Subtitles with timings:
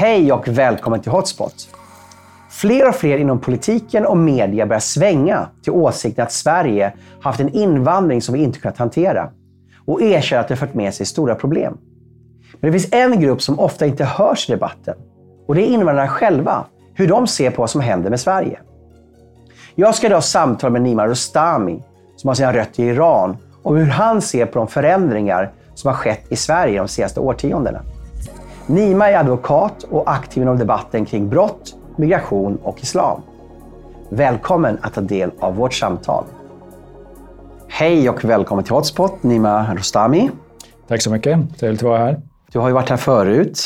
[0.00, 1.68] Hej och välkommen till Hotspot.
[2.50, 7.48] Fler och fler inom politiken och media börjar svänga till åsikten att Sverige haft en
[7.48, 9.30] invandring som vi inte kunnat hantera
[9.86, 11.78] och erkänner att det fört med sig stora problem.
[12.60, 14.94] Men det finns en grupp som ofta inte hörs i debatten
[15.46, 18.60] och det är invandrarna själva, hur de ser på vad som händer med Sverige.
[19.74, 21.82] Jag ska idag samtala med Nima Rostami,
[22.16, 25.94] som har sina rötter i Iran, om hur han ser på de förändringar som har
[25.94, 27.80] skett i Sverige de senaste årtiondena.
[28.70, 33.20] Nima är advokat och aktiv inom debatten kring brott, migration och islam.
[34.10, 36.24] Välkommen att ta del av vårt samtal.
[37.68, 40.30] Hej och välkommen till Hotspot, Nima Rostami.
[40.88, 41.58] Tack så mycket.
[41.58, 42.20] Trevligt att vara här.
[42.52, 43.60] Du har ju varit här förut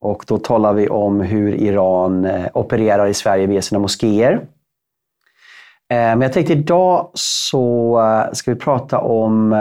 [0.00, 4.32] och då talar vi om hur Iran eh, opererar i Sverige via sina moskéer.
[4.32, 4.38] Eh,
[5.88, 9.52] men jag tänkte idag så eh, ska vi prata om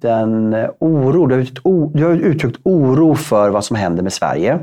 [0.00, 4.12] den eh, oro, du har, uttryckt, du har uttryckt oro för vad som händer med
[4.12, 4.58] Sverige.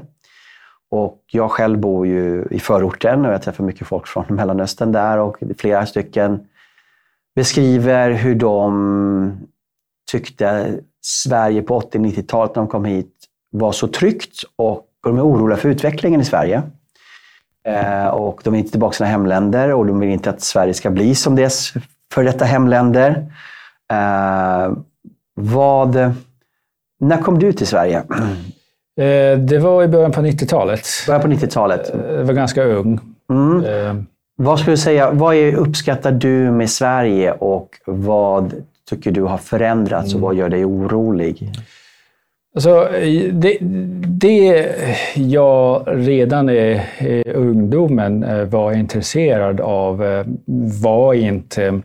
[0.92, 5.18] Och jag själv bor ju i förorten och jag träffar mycket folk från Mellanöstern där
[5.18, 6.40] och flera stycken
[7.36, 9.48] beskriver hur de
[10.12, 13.14] tyckte Sverige på 80-90-talet när de kom hit
[13.52, 16.64] var så tryggt och de är oroliga för utvecklingen i Sverige.
[17.68, 20.74] Eh, och de vill inte tillbaka till sina hemländer och de vill inte att Sverige
[20.74, 21.74] ska bli som deras
[22.14, 23.34] för detta hemländer.
[23.92, 24.72] Eh,
[25.40, 26.12] vad,
[27.00, 27.98] när kom du till Sverige?
[29.00, 30.88] Eh, det var i början på 90-talet.
[31.08, 31.94] Början på 90-talet?
[31.94, 33.00] Eh, jag var ganska ung.
[33.30, 33.66] Mm.
[33.66, 34.04] Eh.
[34.38, 38.54] Vad skulle du säga, vad är, uppskattar du med Sverige och vad
[38.90, 41.52] tycker du har förändrats och vad gör dig orolig?
[42.56, 42.90] Alltså,
[43.32, 43.58] det,
[44.08, 44.76] det
[45.16, 50.24] jag redan i, i ungdomen var intresserad av
[50.82, 51.82] var inte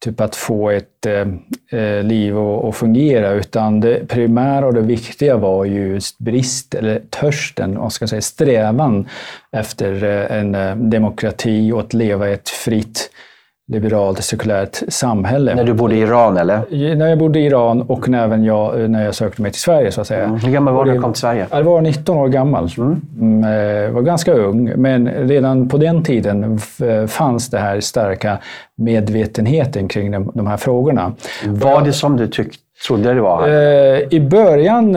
[0.00, 1.26] typ att få ett eh,
[1.80, 7.02] eh liv att fungera, utan det primära och det viktiga var ju just brist, eller
[7.10, 9.08] törsten, och ska säga, strävan
[9.52, 13.10] efter eh, en eh, demokrati och att leva ett fritt
[13.70, 15.54] liberalt, sekulärt samhälle.
[15.54, 16.94] När du bodde i Iran eller?
[16.96, 19.92] När jag bodde i Iran och när, även jag, när jag sökte mig till Sverige
[19.92, 20.24] så att säga.
[20.24, 20.38] Mm.
[20.38, 21.46] Hur gammal var du när du kom till Sverige?
[21.50, 22.68] Jag var 19 år gammal.
[22.78, 23.00] Mm.
[23.20, 26.58] Mm, var ganska ung, men redan på den tiden
[27.08, 28.38] fanns det här starka
[28.76, 31.12] medvetenheten kring de, de här frågorna.
[31.46, 33.48] Var det som du tyckte, trodde det var?
[34.14, 34.96] I början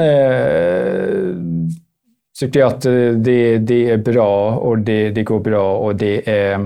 [2.39, 6.53] tyckte jag att det, det är bra och det, det går bra och det är
[6.53, 6.59] Eh,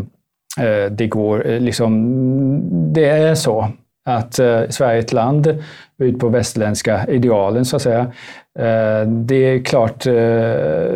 [0.57, 3.67] Eh, det går eh, liksom, det är så
[4.05, 5.63] att eh, Sverige är ett land
[5.97, 7.99] ut på västerländska idealen så att säga.
[8.59, 10.03] Eh, det är klart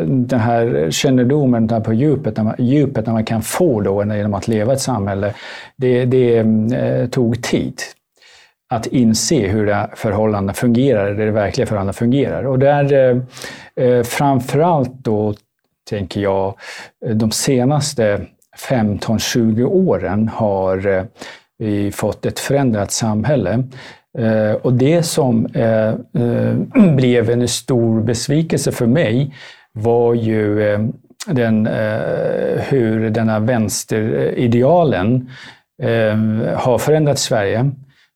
[0.06, 4.34] den här kännedomen där på djupet, när man, djupet när man kan få då genom
[4.34, 5.34] att leva i ett samhälle,
[5.76, 6.46] det, det
[7.12, 7.74] tog tid
[8.70, 12.44] att inse hur det förhållandena fungerar, det verkliga förhållandena fungerar.
[12.44, 13.22] Och där
[14.04, 15.34] framförallt då,
[15.90, 16.54] tänker jag,
[17.14, 18.22] de senaste
[18.58, 21.04] 15-20 åren har eh,
[21.58, 23.64] vi fått ett förändrat samhälle.
[24.18, 25.94] Eh, och det som eh,
[26.96, 29.36] blev en stor besvikelse för mig
[29.74, 30.78] var ju
[31.26, 31.66] den,
[32.58, 35.30] hur denna vänsteridealen
[36.56, 37.72] har förändrat Sverige,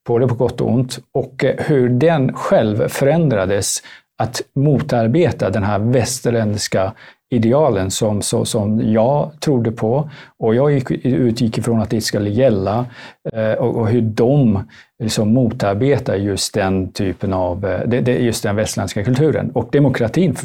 [0.06, 3.82] både på gott och ont, och hur den själv förändrades
[4.18, 6.92] att motarbeta den här västerländska
[7.30, 12.30] idealen som, så, som jag trodde på och jag gick, utgick ifrån att det skulle
[12.30, 12.86] gälla
[13.32, 14.64] eh, och, och, hur de
[14.98, 20.36] liksom motarbetar just den typen av, eh, just den västländska kulturen och demokratin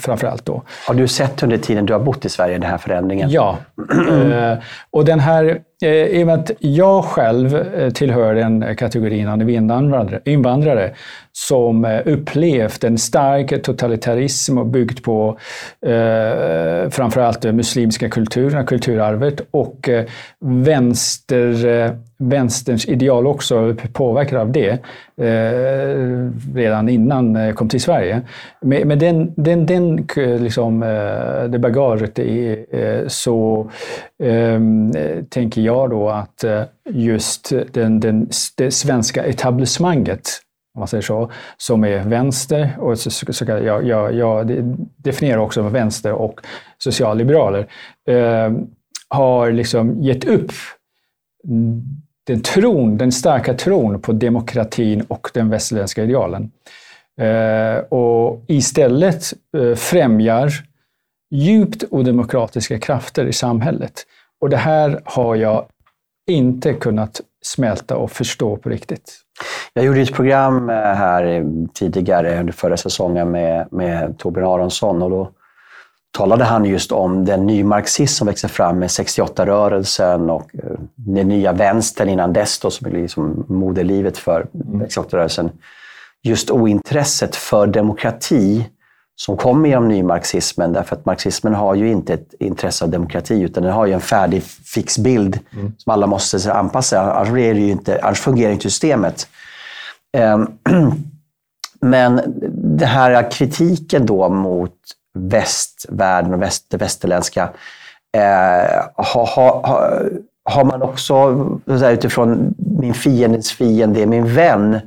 [0.00, 0.62] framför allt då.
[0.86, 3.30] Har du sett under tiden du har bott i Sverige den här förändringen?
[3.30, 3.58] Ja.
[4.08, 4.58] Eh,
[4.90, 9.50] och den här Eh, I och med att jag själv eh, tillhör den kategorin av
[9.50, 10.94] invandrare, invandrare
[11.32, 15.38] som eh, upplevt en stark totalitarism och byggt på
[15.86, 18.66] eh, framförallt den muslimska kulturen,
[19.08, 20.04] kulturarvet och eh,
[20.40, 24.70] vänster, eh, vänsterns ideal också påverkad av det
[25.16, 28.22] eh, redan innan jag kom till Sverige.
[28.60, 30.80] Med, med den, den, den liksom,
[31.50, 32.18] det bagaget
[33.06, 33.70] så
[34.22, 34.92] ehm,
[35.28, 36.44] tänker jag då att
[36.90, 40.42] just den, den, det svenska etablissemanget
[40.78, 42.76] om man säger så, som är vänster.
[42.78, 44.50] Och så, så, så, jag, jag, jag
[44.96, 46.40] definierar också vänster och
[46.78, 47.66] socialliberaler.
[48.08, 48.50] Eh,
[49.08, 50.52] har liksom gett upp
[52.26, 56.50] den tron, den starka tron på demokratin och den västerländska idealen.
[57.20, 60.52] Eh, och istället eh, främjar
[61.30, 64.06] djupt odemokratiska krafter i samhället.
[64.40, 65.66] Och det här har jag
[66.30, 69.20] inte kunnat smälta och förstå på riktigt.
[69.72, 75.10] Jag gjorde ett program eh, här tidigare under förra säsongen med, med Torbjörn Aronsson och
[75.10, 75.30] då
[76.10, 81.52] talade han just om den nymarxism som växer fram med 68-rörelsen och eh, den nya
[81.52, 85.50] vänstern innan dess, då, som är liksom moderlivet för 68-rörelsen.
[86.22, 88.66] Just ointresset för demokrati
[89.20, 90.72] som kommer genom nymarxismen.
[90.72, 94.00] Därför att marxismen har ju inte ett intresse av demokrati, utan den har ju en
[94.00, 95.72] färdig fix bild mm.
[95.78, 99.28] som alla måste anpassa annars, är det ju inte, annars fungerar inte systemet.
[100.16, 100.46] Ehm,
[101.80, 102.20] men
[102.78, 104.74] den här kritiken då mot
[105.18, 107.42] västvärlden och väst, det västerländska
[108.16, 110.10] eh, har, har,
[110.44, 111.46] har man också
[111.92, 114.80] utifrån min fiendens fiende är min vän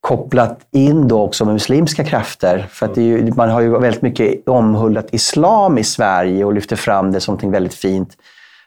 [0.00, 2.66] kopplat in då också med muslimska krafter.
[2.70, 7.12] För att ju, man har ju väldigt mycket omhuldat islam i Sverige och lyfter fram
[7.12, 8.16] det som något väldigt fint.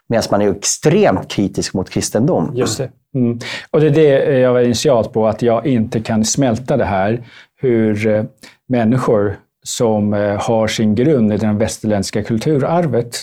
[0.10, 2.52] Medan man är extremt kritisk mot kristendom.
[2.56, 2.90] Just det.
[3.16, 3.40] Mm.
[3.72, 6.86] Och det är det eh, jag var initialt på, att jag inte kan smälta det
[6.86, 7.24] här.
[7.62, 8.24] Hur eh,
[8.68, 13.18] människor som eh, har sin grund i det västerländska kulturarvet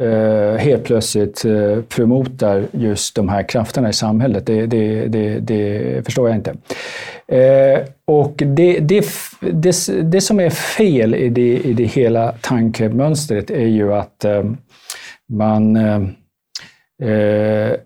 [0.00, 4.46] eh, helt plötsligt eh, promotar just de här krafterna i samhället.
[4.46, 6.54] Det, det, det, det förstår jag inte.
[8.04, 9.06] och det, det,
[10.02, 14.24] det, som är fel i det, i det hela tankemönstret är ju att
[15.28, 15.78] man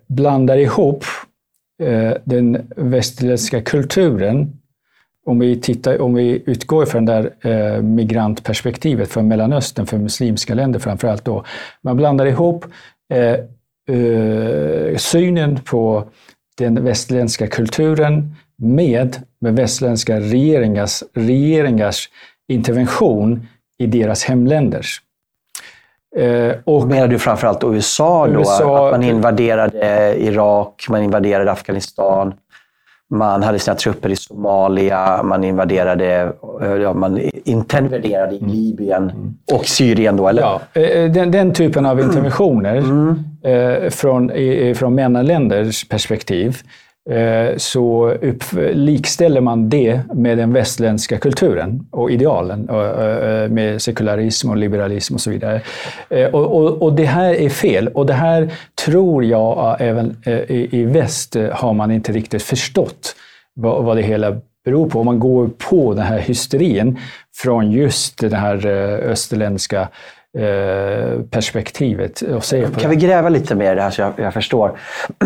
[0.07, 1.03] blandar ihop
[2.23, 4.57] den västerländska kulturen
[5.27, 10.53] om vi, tittar, om vi utgår från det där eh, migrantperspektivet för Mellanöstern, för muslimska
[10.53, 11.43] länder framför allt då.
[11.81, 12.65] Man blandar ihop
[13.13, 13.33] eh,
[13.97, 16.03] eh, synen på
[16.57, 22.09] den västerländska kulturen med, med västerländska regeringars, regeringars
[22.47, 23.47] intervention
[23.77, 24.85] i deras hemländer.
[26.15, 28.39] Eh, och Menar du framförallt USA då?
[28.39, 32.33] USA, att man invaderade Irak, man invaderade Afghanistan?
[33.09, 39.33] Man hade sina trupper i Somalia, man invaderade, eh, ja, man intervenerade i Libyen mm.
[39.53, 40.41] och Syrien då, eller?
[40.41, 43.23] Ja, eh, den, den typen av interventioner mm.
[43.43, 44.31] eh, från,
[44.75, 48.43] från mellanländers perspektiv Eh, Eh, så upp,
[48.73, 55.13] likställer man det med den västländska kulturen och idealen eh, eh, med sekularism och liberalism
[55.13, 55.61] och så vidare.
[56.31, 58.53] Och, och, och det här är fel och det här
[58.85, 60.15] tror jag även
[60.49, 63.15] i väst har man inte riktigt förstått
[63.53, 64.99] vad, vad det hela beror på.
[64.99, 66.99] Om man går på den här hysterin
[67.35, 68.67] från just den här
[69.09, 69.87] österländska
[71.29, 72.95] perspektivet och se på Kan det.
[72.95, 74.79] vi gräva lite mer i det här så jag, jag förstår?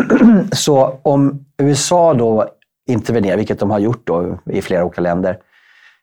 [0.52, 2.48] så om USA då
[2.88, 5.38] intervenerar, vilket de har gjort då i flera olika länder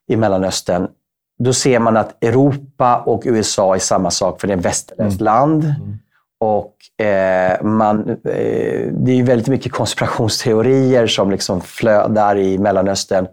[0.10, 0.88] i Mellanöstern,
[1.40, 5.22] då ser man att Europa och USA är samma sak, för det är ett västerländskt
[5.22, 5.34] mm.
[5.34, 5.64] land.
[5.64, 5.98] Mm.
[6.40, 13.28] Och eh, man, eh, det är väldigt mycket konspirationsteorier som liksom flödar i Mellanöstern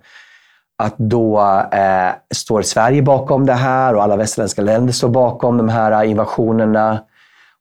[0.78, 1.40] att då
[1.72, 7.00] eh, står Sverige bakom det här och alla västerländska länder står bakom de här invasionerna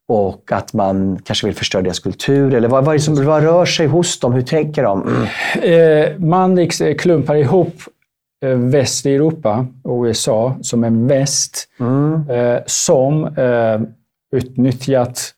[0.07, 2.53] och att man kanske vill förstöra deras kultur?
[2.53, 4.33] Eller vad, vad, som, vad rör sig hos dem?
[4.33, 5.07] Hur tänker de?
[5.07, 6.09] Mm.
[6.11, 7.73] Eh, man liksom klumpar ihop
[8.45, 12.29] eh, Västeuropa och USA som en väst mm.
[12.29, 13.81] eh, som eh,
[14.37, 15.34] utnyttjat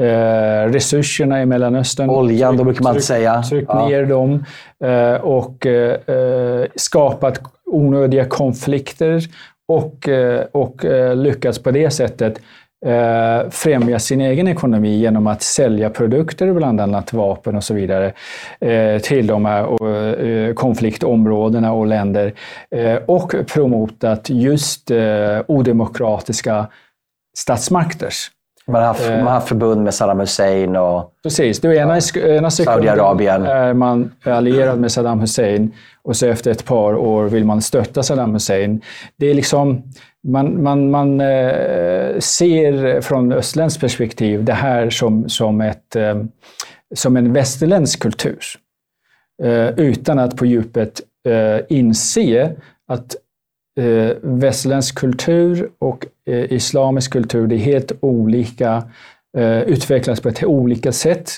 [0.00, 2.10] Eh, resurserna i Mellanöstern.
[2.10, 3.42] Oljan, då brukar man tryck, säga.
[3.42, 3.88] Tryckt ja.
[3.88, 4.44] ner dem
[4.84, 9.22] eh, och eh, skapat onödiga konflikter
[9.68, 12.40] och, eh, och eh, lyckats på det sättet
[12.86, 18.12] eh, främja sin egen ekonomi genom att sälja produkter, bland annat vapen och så vidare,
[19.02, 22.32] till de här konfliktområdena och länder.
[23.06, 24.90] och promotat just
[25.46, 26.66] odemokratiska
[27.38, 28.30] statsmakters
[28.70, 31.60] man har, haft, man har haft förbund med Saddam Hussein och Precis.
[31.60, 33.46] Det ena, ena Saudiarabien.
[33.46, 38.02] är man allierad med Saddam Hussein och så efter ett par år vill man stötta
[38.02, 38.80] Saddam Hussein.
[39.16, 39.82] Det är liksom,
[40.28, 46.22] man, man, man eh, ser från östländskt perspektiv det här som, som, ett, eh,
[46.94, 48.44] som en västerländsk kultur.
[49.42, 51.00] Eh, utan att på djupet
[51.68, 52.56] inse
[52.88, 53.16] att
[53.80, 58.82] eh, västerländsk kultur och eh, islamisk kultur, det är helt olika,
[59.36, 61.32] eh, utvecklas på ett olika sätt.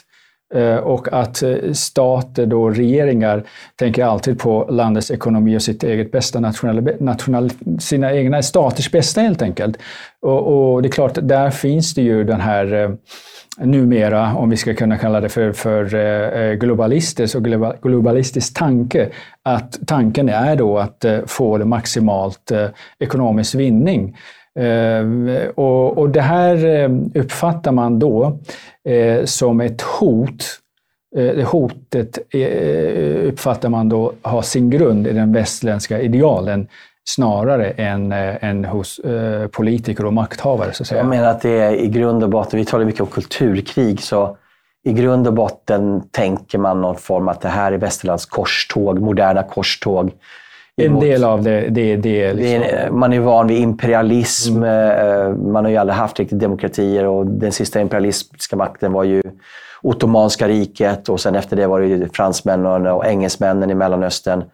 [0.54, 3.42] Eh, och att eh, stater, eh, då regeringar,
[3.76, 9.20] tänker alltid på landets ekonomi och sitt eget bästa, nationella, national, sina egna staters bästa
[9.20, 9.78] helt enkelt.
[10.22, 12.96] Och, och, det är klart, där finns det ju den här
[13.58, 17.44] numera, om vi ska kunna kalla det för, för globalistisk och
[17.82, 19.08] globalistisk tanke,
[19.42, 22.52] att tanken är då att få det maximalt
[22.98, 24.16] ekonomisk vinning.
[24.60, 28.38] Ehm, och, och det här eh, uppfattar man då
[28.88, 30.44] eh, som ett hot
[31.16, 32.18] eh, det hotet
[33.24, 36.68] uppfattar man då har sin grund i den västerländska idealen
[37.04, 40.72] snarare än, än hos eh, politiker och makthavare.
[40.72, 41.00] Så att säga.
[41.00, 44.36] Jag menar att det är i grund och botten, vi talar mycket om kulturkrig, så
[44.84, 49.42] i grund och botten tänker man någon form att det här är västerlands korståg, moderna
[49.42, 50.12] korståg.
[50.76, 52.60] En del av det, det, det, liksom.
[52.60, 54.62] det är, Man är van vid imperialism.
[54.62, 55.52] Mm.
[55.52, 59.22] Man har ju aldrig haft riktigt demokratier och den sista imperialistiska makten var ju
[59.82, 64.44] Ottomanska riket och sen efter det var det fransmännen och engelsmännen i Mellanöstern.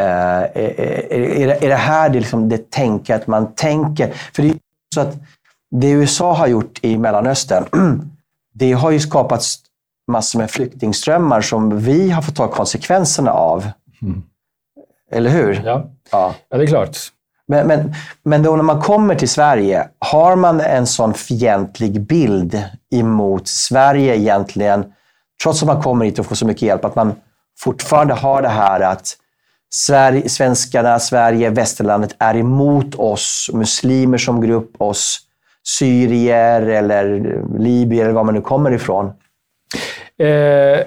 [0.00, 4.12] Eh, är, det här det, liksom, det tänket man tänker?
[4.34, 4.54] För det är
[4.94, 5.16] så att
[5.70, 7.64] det USA har gjort i Mellanöstern,
[8.54, 9.44] det har ju skapat
[10.12, 13.68] massor med flyktingströmmar som vi har fått ta konsekvenserna av.
[14.02, 14.22] Mm.
[15.14, 15.62] Eller hur?
[15.64, 16.34] Ja, ja.
[16.48, 16.96] ja det är klart.
[17.46, 22.62] Men, men, men då när man kommer till Sverige, har man en sån fientlig bild
[22.94, 24.84] emot Sverige egentligen,
[25.42, 27.14] trots att man kommer hit och får så mycket hjälp, att man
[27.58, 29.16] fortfarande har det här att
[29.70, 35.20] Sverige, svenskarna, Sverige, västerlandet är emot oss, muslimer som grupp, oss
[35.78, 37.04] syrier eller
[37.58, 39.06] libyer eller var man nu kommer ifrån?
[40.18, 40.86] Eh,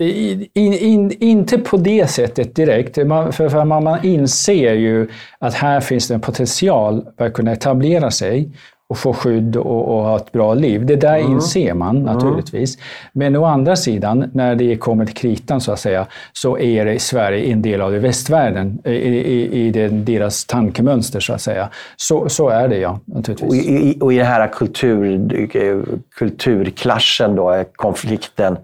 [0.00, 5.54] in, in, inte på det sättet direkt, man, för, för man, man inser ju att
[5.54, 8.50] här finns det en potential för att kunna etablera sig
[8.90, 10.86] och få skydd och, och, ha ett bra liv.
[10.86, 11.32] Det där mm.
[11.32, 12.14] inser man mm.
[12.14, 12.76] naturligtvis.
[12.76, 12.86] Mm.
[13.12, 16.98] Men å andra sidan, när det kommer till kritan så att säga, så är det
[16.98, 21.68] Sverige en del av det västvärlden i, i, i det, deras tankemönster så att säga.
[21.96, 23.50] Så, så är det ja, naturligtvis.
[23.50, 25.48] Och i, och i den här kultur,
[26.18, 28.56] kulturklaschen då, konflikten,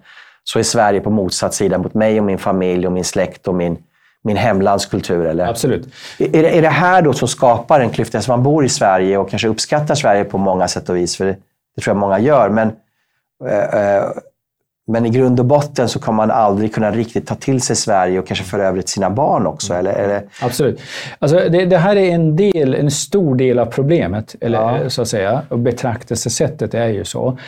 [0.49, 3.55] så är Sverige på motsatt sida mot mig och min familj och min släkt och
[3.55, 3.79] min
[4.27, 5.27] min hemlandskultur?
[5.27, 5.47] Eller?
[5.47, 5.89] Absolut.
[6.19, 8.19] Är, är det här då som skapar en klyfta?
[8.19, 11.25] Alltså man bor i Sverige och kanske uppskattar Sverige på många sätt och vis, för
[11.25, 11.37] det,
[11.77, 12.49] det tror jag många gör.
[12.49, 12.69] Men,
[13.51, 14.05] äh,
[14.89, 18.19] men i grund och botten så kommer man aldrig kunna riktigt ta till sig Sverige
[18.19, 19.75] och kanske för övrigt sina barn också?
[19.75, 20.23] Eller, eller?
[20.43, 20.81] Absolut.
[21.19, 24.91] Alltså det, det, här är en, del, en stor del av problemet, eller, ja.
[24.91, 25.43] så att säga.
[25.49, 27.39] Och betraktelsesättet är ju så.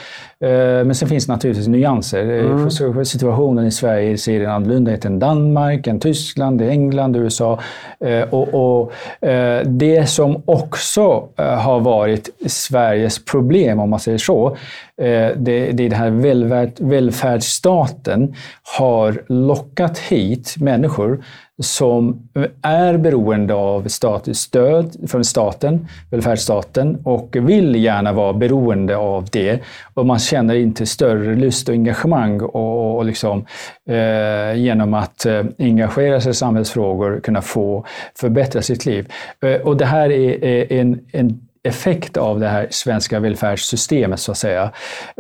[0.45, 2.25] Eh, men sen finns det naturligtvis nyanser.
[2.25, 3.05] Mm.
[3.05, 7.61] Situationen i Sverige ser annorlunda ut än Danmark, än Tyskland, England, USA.
[8.01, 8.93] Eh, och, och
[9.29, 14.57] eh, det som också har varit Sveriges problem, om man säger så,
[14.97, 18.35] det, det är den här välfärd, välfärdsstaten
[18.79, 21.25] har lockat hit människor
[21.63, 22.29] som
[22.63, 29.61] är beroende av statligt stöd från staten, välfärdsstaten, och vill gärna vara beroende av det.
[29.95, 33.47] Och man känner inte större lust och engagemang och, och liksom,
[33.91, 37.85] eh, genom att eh, engagera sig i samhällsfrågor kunna få
[38.15, 39.13] förbättra sitt liv.
[39.43, 44.33] Eh, och det här är, är en, en effekt av det här svenska välfärdssystemet så
[44.33, 44.71] att säga.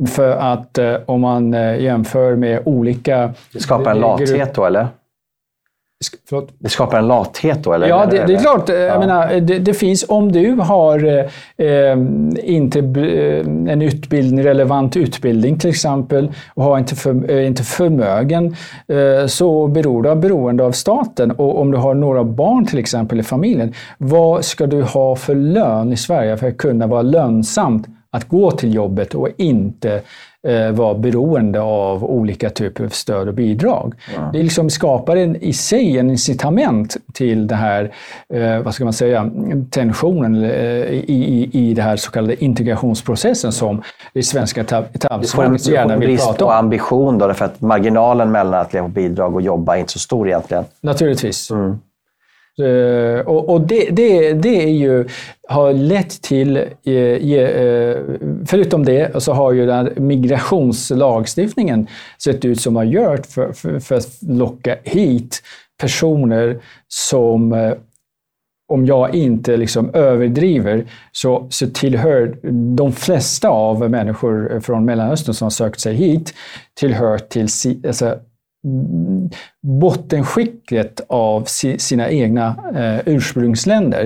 [0.09, 3.35] För att eh, om man eh, jämför med olika...
[3.53, 4.87] Det skapar en lathet då eller?
[6.29, 6.49] Förlåt?
[6.59, 7.73] Det skapar en lathet då?
[7.73, 7.89] Eller?
[7.89, 8.69] Ja, det, det är klart.
[8.69, 8.75] Ja.
[8.75, 11.05] Jag menar, det, det, finns, om du har
[11.57, 11.99] eh,
[12.45, 18.57] inte eh, en utbildning, relevant utbildning till exempel och har inte, för, eh, inte förmögen
[18.89, 21.31] eh, så beror du beroende av staten.
[21.31, 25.35] Och om du har några barn till exempel i familjen, vad ska du ha för
[25.35, 30.01] lön i Sverige för att kunna vara lönsamt att gå till jobbet och inte
[30.47, 33.95] eh, vara beroende av olika typer av stöd och bidrag.
[34.17, 34.31] Ja.
[34.33, 37.93] Det liksom skapar en, i sig en incitament till det här,
[38.35, 39.31] eh, vad ska man säga,
[39.71, 43.83] tensionen eh, i, i, i det här så kallade integrationsprocessen som
[44.15, 46.29] det svenska etablissemanget så gärna vill prata om.
[46.29, 49.81] brist på ambition då, för att marginalen mellan att leva på bidrag och jobba är
[49.81, 50.65] inte så stor egentligen.
[50.81, 51.51] Naturligtvis.
[51.51, 51.79] Mm.
[52.59, 55.09] Eh, och, och det, det, det är ju,
[55.49, 57.97] har lett till, eh, eh,
[58.47, 61.87] förutom det, så har ju den migrationslagstiftningen
[62.25, 65.43] sett ut som har gjort för, för, för att locka hit
[65.81, 67.75] personer som
[68.73, 72.39] om jag inte liksom överdriver, så, så tillhör
[72.77, 76.35] de flesta av människor från Mellanöstern som har sökt sig hit,
[76.75, 77.49] tillhör till
[77.87, 78.19] alltså,
[79.63, 81.45] bottenskicket av
[81.79, 84.05] sina egna eh, ursprungsländer.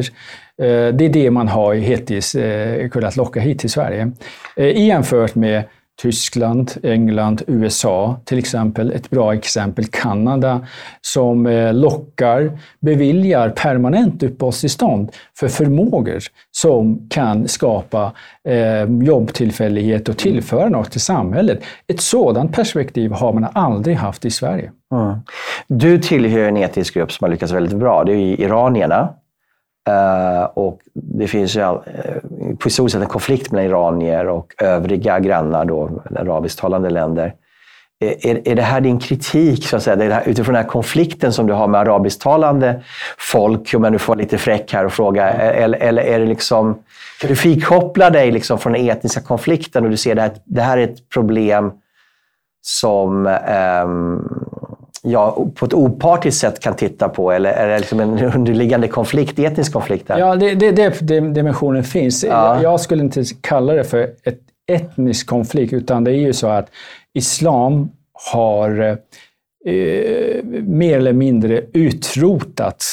[0.62, 4.12] Eh, det är det man har hittills eh, kunnat locka hit till Sverige.
[4.56, 5.64] Eh, jämfört med
[6.02, 8.92] Tyskland, England, USA till exempel.
[8.92, 10.66] Ett bra exempel Kanada
[11.00, 16.18] som eh, lockar, beviljar permanent uppehållstillstånd för förmågor
[16.50, 18.12] som kan skapa
[18.48, 21.62] eh, jobbtillfällighet och tillföra något till samhället.
[21.86, 24.70] Ett sådant perspektiv har man aldrig haft i Sverige.
[24.94, 25.18] Mm.
[25.68, 28.04] Du tillhör en etnisk grupp som har lyckats väldigt bra.
[28.04, 29.08] Det är iranierna.
[29.88, 31.76] Uh, och det finns ju uh,
[32.58, 37.34] på historiskt sett en konflikt mellan iranier och övriga grannar, då, arabisktalande länder.
[38.00, 41.32] är, är det här din kritik, så att säga, det här, utifrån den här konflikten
[41.32, 42.82] som du har med arabisktalande
[43.18, 46.26] folk, om jag nu får vara lite fräck här och fråga, eller, eller är det
[46.26, 46.74] liksom,
[47.20, 50.78] kan du frikoppla dig liksom från den etniska konflikten och du ser att det här
[50.78, 51.72] är ett problem
[52.62, 53.26] som
[53.84, 54.51] um,
[55.02, 57.32] ja, på ett opartiskt sätt kan titta på?
[57.32, 60.08] Eller är det liksom en underliggande konflikt, etnisk konflikt?
[60.08, 60.18] Där?
[60.18, 62.24] Ja, det, det, det, dimensionen finns.
[62.24, 62.62] Ja.
[62.62, 64.40] Jag skulle inte kalla det för ett
[64.72, 66.70] etnisk konflikt, utan det är ju så att
[67.14, 67.90] islam
[68.34, 68.80] har
[69.66, 72.84] eh, mer eller mindre utrotat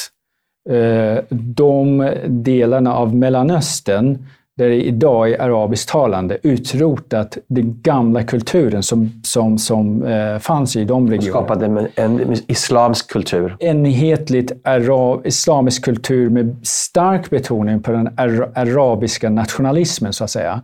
[0.69, 4.25] eh, de delarna av Mellanöstern
[4.59, 10.85] där det idag är arabisktalande, utrotat den gamla kulturen som, som, som eh, fanns i
[10.85, 11.47] de regionerna.
[11.47, 13.55] Skapat en, en islamsk kultur.
[13.59, 18.09] Enhetligt arab, islamisk kultur med stark betoning på den
[18.55, 20.61] arabiska nationalismen, så att säga.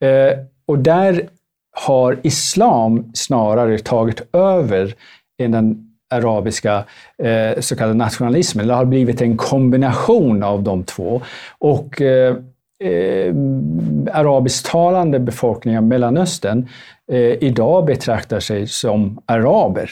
[0.00, 1.28] Eh, och där
[1.76, 4.94] har islam snarare tagit över
[5.42, 6.84] än den arabiska
[7.22, 8.66] eh, så kallade nationalismen.
[8.66, 11.22] Det har blivit en kombination av de två.
[11.58, 12.02] Och
[12.84, 13.34] eh,
[14.12, 16.68] arabisktalande befolkningen av Mellanöstern
[17.12, 19.90] eh, idag betraktar sig som araber.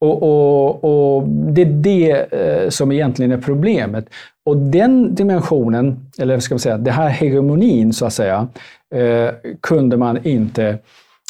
[0.00, 4.08] Och, och, och det är det eh, som egentligen är problemet.
[4.46, 8.48] Och den dimensionen, eller ska man säga, den här hegemonin så att säga,
[8.94, 9.30] eh,
[9.60, 10.78] kunde man inte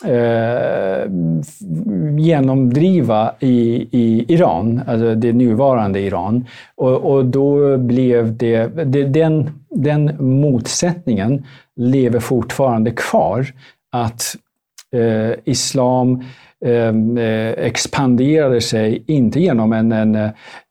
[0.05, 1.11] eh,
[2.19, 6.47] genomdriva i, i Iran, alltså det nuvarande Iran.
[6.75, 11.45] Och, och då blev det, det, den, den motsättningen
[11.77, 13.47] lever fortfarande kvar.
[13.93, 14.23] Att
[14.93, 16.27] eh, islam eh,
[16.64, 20.14] Ehm, eh, expanderade sig, inte genom en, en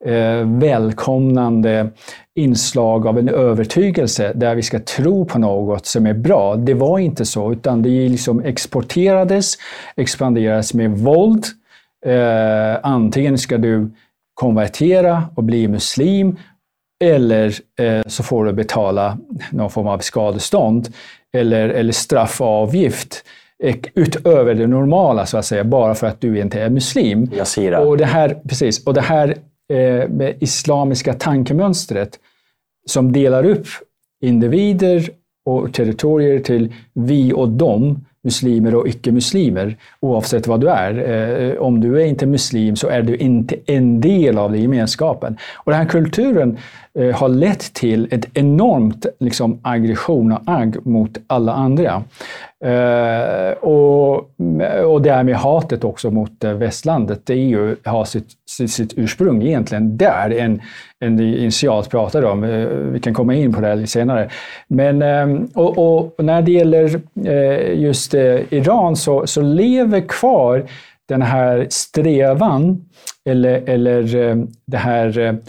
[0.06, 1.90] eh, välkomnande
[2.36, 6.56] inslag av en övertygelse där vi ska tro på något som är bra.
[6.56, 9.54] Det var inte så, utan det liksom exporterades,
[9.96, 11.46] expanderades med våld.
[12.06, 13.92] Eh, antingen ska du
[14.34, 16.38] konvertera och bli muslim
[17.04, 19.18] eller eh, så får du betala
[19.52, 20.88] någon form av skadestånd
[21.34, 23.24] eller, eller straffavgift
[23.94, 27.32] utöver det normala, så att säga, bara för att du inte är muslim.
[27.34, 27.80] Yazira.
[27.80, 29.30] Och det här, precis, och det här
[29.74, 32.20] eh, med islamiska tankemönstret
[32.86, 33.68] som delar upp
[34.22, 35.10] individer
[35.46, 40.94] och territorier till vi och dem, muslimer och icke-muslimer, oavsett vad du är.
[41.12, 45.38] Eh, om du är inte muslim så är du inte en del av den gemenskapen.
[45.56, 46.58] Och den här kulturen
[47.00, 52.04] eh, har lett till ett enormt liksom, aggression och agg mot alla andra.
[52.66, 54.16] Eh, och,
[54.86, 58.94] och det här med hatet också mot västlandet, det är ju, har sitt, sitt, sitt
[58.98, 60.62] ursprung egentligen där en,
[61.18, 62.44] det initialt pratade om.
[62.44, 64.30] Eh, vi kan komma in på det lite senare.
[64.68, 70.66] Men, ehm, och, och, när det gäller eh, just eh, Iran så, så lever kvar
[71.08, 72.86] den här strävan
[73.30, 75.40] eller, eller ehm, det här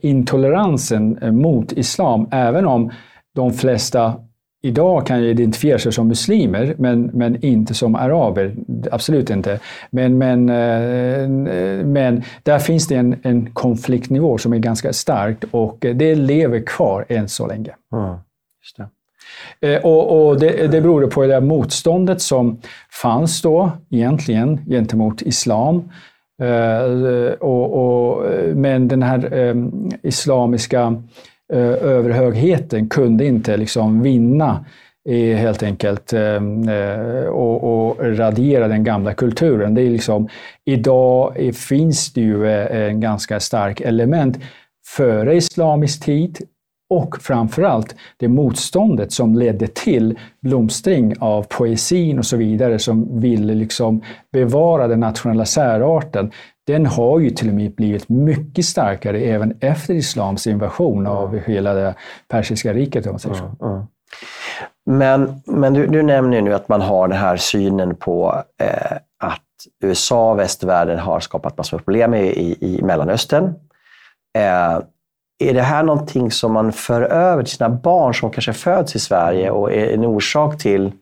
[0.00, 2.90] intoleransen mot islam, även om
[3.34, 4.14] de flesta
[4.66, 8.54] idag kan identifiera sig som muslimer, men, men inte som araber.
[8.90, 9.60] Absolut inte.
[9.90, 11.28] Men, men, eh,
[11.86, 17.04] men där finns det en, en konfliktnivå som är ganska stark och det lever kvar
[17.08, 17.70] än så länge.
[17.92, 18.16] Mm.
[19.60, 22.60] Eh, och, och det, det beror på det motståndet som
[23.02, 25.90] fanns då egentligen gentemot islam.
[27.40, 28.24] Och, och,
[28.54, 29.54] men den här
[30.02, 30.92] islamiska Eh,
[31.52, 34.64] Eh, överhögheten kunde inte liksom vinna
[35.36, 36.34] helt enkelt eh,
[36.68, 39.74] eh, och, och, radera den gamla kulturen.
[39.74, 40.28] Det är liksom,
[40.64, 44.38] idag finns det ju en ganska stark element
[44.86, 46.38] före islamisk tid
[46.90, 53.54] och framförallt det motståndet som ledde till blomstring av poesin och så vidare som ville
[53.54, 56.30] liksom bevara den nationella särarten
[56.66, 61.74] den har ju till och med blivit mycket starkare även efter islams invasion av hela
[61.74, 61.94] det
[62.28, 63.06] persiska riket.
[63.06, 63.66] Om man säger så.
[63.66, 63.86] Mm,
[64.86, 69.42] Men, men du, du nämner nu att man har den här synen på eh, att
[69.84, 73.44] USA och västvärlden har skapat massor av problem i, i, i Mellanöstern.
[74.38, 74.78] Eh,
[75.38, 78.98] är det här någonting som man för över till sina barn som kanske föds i
[78.98, 80.92] Sverige och är en orsak till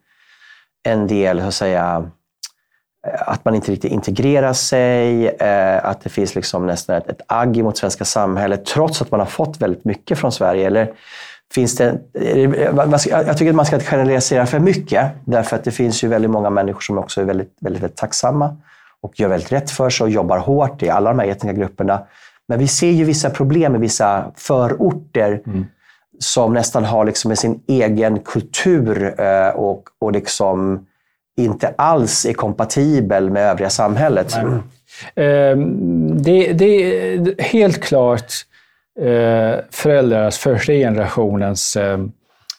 [0.89, 2.11] en del, så att säga,
[3.19, 7.65] att man inte riktigt integrerar sig, eh, att det finns liksom nästan ett, ett agg
[7.65, 10.67] mot svenska samhället trots att man har fått väldigt mycket från Sverige?
[10.67, 10.93] Eller
[11.55, 12.51] finns det, eh,
[13.11, 16.31] jag tycker att man ska inte generalisera för mycket, därför att det finns ju väldigt
[16.31, 18.57] många människor som också är väldigt, väldigt, väldigt tacksamma
[19.01, 22.07] och gör väldigt rätt för sig och jobbar hårt i alla de här etniska grupperna.
[22.49, 25.67] Men vi ser ju vissa problem i vissa förorter mm.
[26.19, 30.87] som nästan har liksom sin egen kultur eh, och, och liksom
[31.37, 34.37] inte alls är kompatibel med övriga samhället.
[34.37, 34.63] Mm.
[36.23, 38.33] Det, det, är helt klart
[39.01, 41.99] eh, föräldrars första generationens eh,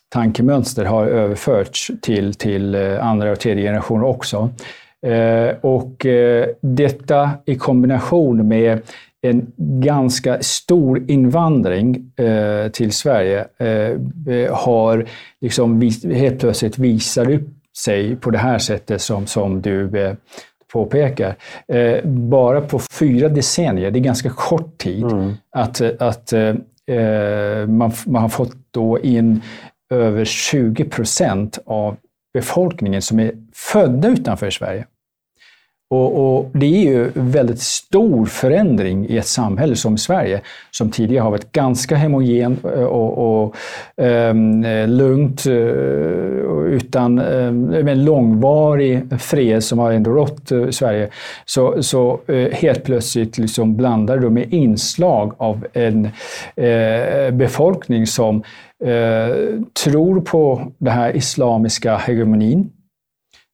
[0.09, 4.49] tankemönster har överförts till, till andra och tredje generationer också.
[5.61, 6.05] Och
[6.61, 8.81] detta i kombination med
[9.25, 12.11] en ganska stor invandring
[12.71, 13.47] till Sverige
[14.51, 15.05] har
[15.41, 20.15] liksom helt plötsligt visat upp sig på det här sättet som, som du
[20.75, 21.35] påpekar.
[21.67, 25.33] Eh, bara på fyra decennier, det är ganska kort tid, mm.
[25.51, 29.41] att, att eh, man, man har fått då in
[29.93, 31.95] över 20 procent av
[32.33, 34.85] befolkningen som är födda utanför Sverige.
[35.89, 41.23] Och, och, Det är ju väldigt stor förändring i ett samhälle som Sverige, som tidigare
[41.23, 43.55] har varit ganska homogen eh, och, och
[43.97, 45.53] um, lugnt, eh,
[46.67, 51.09] utan eh, um, en långvarig fred som har ändå rått i Sverige.
[51.45, 58.43] Så, så uh, helt plötsligt liksom blandar du med inslag av en uh, befolkning som
[59.83, 62.69] tror på den här islamiska hegemonin,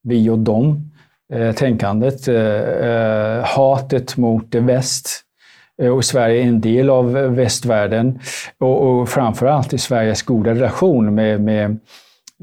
[0.04, 0.91] vi och dem,
[1.32, 2.28] eh, tänkandet.
[2.28, 5.24] Eh, eh hatet mot väst.
[5.82, 8.20] Eh, och Sverige är en del av eh, västvärlden.
[8.60, 11.80] Och, och framförallt i Sveriges goda relation med, med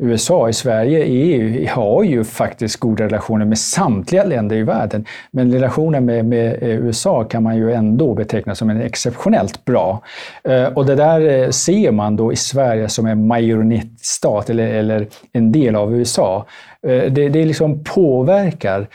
[0.00, 5.04] USA i Sverige, EU, har ju faktiskt goda relationer med samtliga länder i världen.
[5.30, 10.02] Men relationen med, med eh, USA kan man ju ändå beteckna som en exceptionellt bra.
[10.44, 15.06] Eh, och det där eh, ser man då i Sverige som en majoritetsstat eller, eller
[15.32, 16.46] en del av USA.
[16.80, 18.87] Det, det liksom påverkar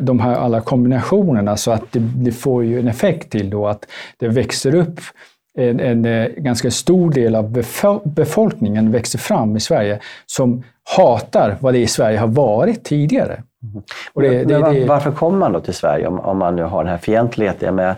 [0.00, 3.84] de här alla kombinationerna så att det, det får ju en effekt till då att
[4.18, 5.00] det växer upp
[5.56, 7.62] en, en, eh, ganska stor del av
[8.04, 10.62] befolkningen växer fram i Sverige som
[10.96, 13.42] hatar vad det i Sverige har varit tidigare.
[13.62, 13.82] Mm.
[14.14, 16.90] Det, det, det, varför kommer man då till Sverige om, om man nu har den
[16.90, 17.74] här fientligheten?
[17.74, 17.94] Med,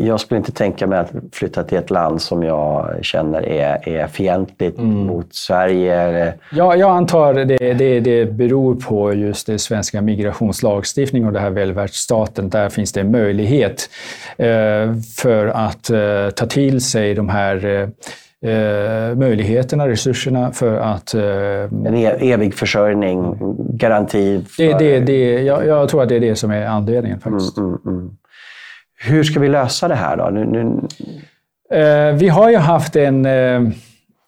[0.00, 4.06] jag skulle inte tänka mig att flytta till ett land som jag känner är, är
[4.06, 4.90] fientligt mm.
[4.90, 6.34] mot Sverige.
[6.52, 11.50] Ja, jag antar det, det, det beror på just det svenska migrationslagstiftningen och det här
[11.50, 12.50] välfärdsstaten.
[12.50, 13.90] Där finns det möjlighet
[14.36, 17.88] eh, för att eh, ta till sig de här
[18.46, 21.14] eh, möjligheterna, resurserna för att...
[21.14, 24.44] Eh, en evig försörjning, garanti?
[24.48, 24.62] För...
[24.62, 27.58] Det, det, det, jag, jag, tror att det är det som är anledningen faktiskt.
[27.58, 28.16] Mm, mm, mm.
[28.96, 30.30] Hur ska vi lösa det här då?
[30.30, 30.88] Nu, nu...
[31.70, 33.62] Eh, vi har ju haft en, eh,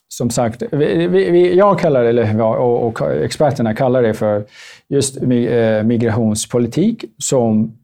[0.09, 4.45] som sagt, vi, vi, jag kallar det, eller, och, och, experterna kallar det för
[4.89, 7.79] just eh, migrationspolitik som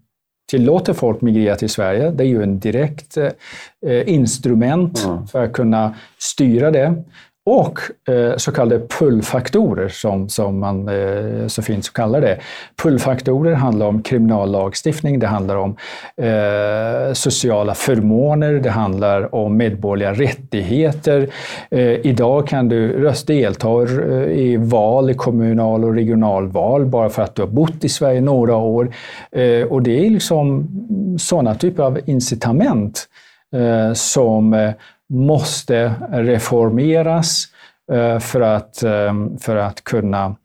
[0.51, 2.11] tillåter folk migrera till Sverige.
[2.11, 3.19] Det är ju en direkt
[4.07, 5.27] instrument mm.
[5.27, 6.95] för att kunna styra det
[7.47, 7.81] och
[8.15, 12.41] eh, så kallade pullfaktorer som, som man eh, så fint kallar det.
[12.83, 15.77] Pullfaktorer handlar om kriminallagstiftning, det handlar om
[16.17, 21.29] eh, sociala förmåner, det handlar om medborgerliga rättigheter.
[21.71, 27.23] Eh, idag kan du rösta delta eh, i val, i kommunal och regionalval bara för
[27.23, 28.95] att du har bott i Sverige några år.
[29.33, 30.69] Eh, och det är liksom
[31.19, 33.09] sådana typer av incitament
[33.55, 34.71] eh, som eh,
[35.09, 37.45] måste reformeras
[37.93, 40.37] eh, för att, eh, för att kunna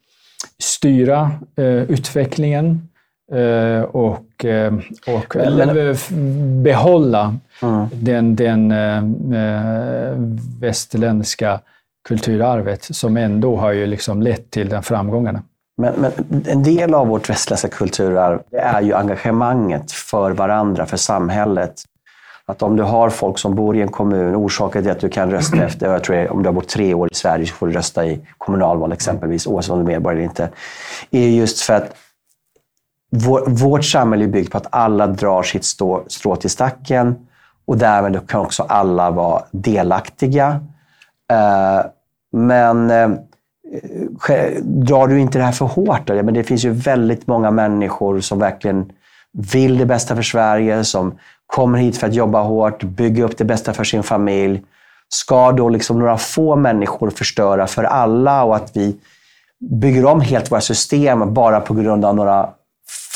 [0.60, 2.86] styra eh, utvecklingen
[3.92, 4.46] och,
[5.08, 5.36] och
[6.64, 7.88] behålla mm.
[7.94, 8.74] den, den
[10.60, 11.60] västerländska
[12.08, 15.44] kulturarvet som ändå har ju liksom lett till den framgångarna.
[15.78, 16.12] Men, men,
[16.48, 21.84] en del av vårt västländska kulturarv är ju engagemanget för varandra, för samhället.
[22.50, 25.32] Att om du har folk som bor i en kommun, orsaken till att du kan
[25.32, 27.74] rösta efter, jag tror om du har bott tre år i Sverige så får du
[27.74, 30.50] rösta i kommunalval exempelvis, oavsett om du är medborgare eller inte,
[31.12, 31.96] är just för att
[33.12, 37.28] vår, vårt samhälle är byggt på att alla drar sitt stå, strå till stacken
[37.66, 40.50] och därmed kan också alla vara delaktiga.
[41.32, 41.90] Uh,
[42.32, 43.18] men uh,
[44.64, 46.08] drar du inte det här för hårt?
[46.08, 46.14] Då?
[46.24, 48.92] Men det finns ju väldigt många människor som verkligen
[49.54, 51.18] vill det bästa för Sverige, som
[51.54, 54.62] kommer hit för att jobba hårt, bygga upp det bästa för sin familj.
[55.10, 58.96] Ska då liksom några få människor förstöra för alla och att vi
[59.60, 62.50] bygger om helt våra system bara på grund av några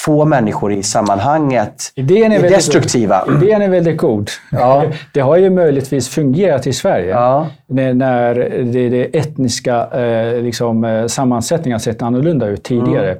[0.05, 3.23] få människor i sammanhanget idén är, är destruktiva.
[3.27, 3.43] God.
[3.43, 4.29] Idén är väldigt god.
[4.51, 4.83] Ja.
[5.13, 7.47] Det har ju möjligtvis fungerat i Sverige ja.
[7.67, 8.35] när
[8.73, 13.17] det, det etniska eh, liksom, eh, sammansättningen sett annorlunda ut tidigare.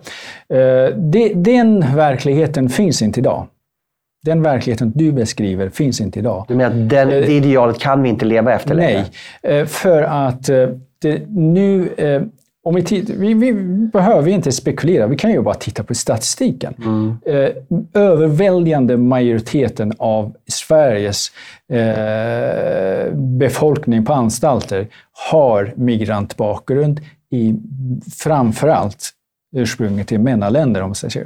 [0.49, 0.85] Mm.
[0.85, 3.47] Eh, det, den verkligheten finns inte idag.
[4.23, 6.45] Den verkligheten du beskriver finns inte idag.
[6.47, 9.05] Du menar att den, det idealet kan vi inte leva efter längre?
[9.43, 10.45] Nej, för att
[10.99, 11.89] det, nu
[12.65, 13.53] om vi, vi, vi,
[13.93, 16.75] behöver inte spekulera, vi kan ju bara titta på statistiken.
[16.77, 17.17] Mm.
[17.25, 17.49] Eh,
[17.93, 21.31] överväldigande majoriteten av Sveriges
[21.69, 24.87] eh, befolkning på anstalter
[25.29, 27.55] har migrantbakgrund, i
[28.17, 29.09] framförallt
[29.55, 31.19] ursprunget till mellanländer om man säger så.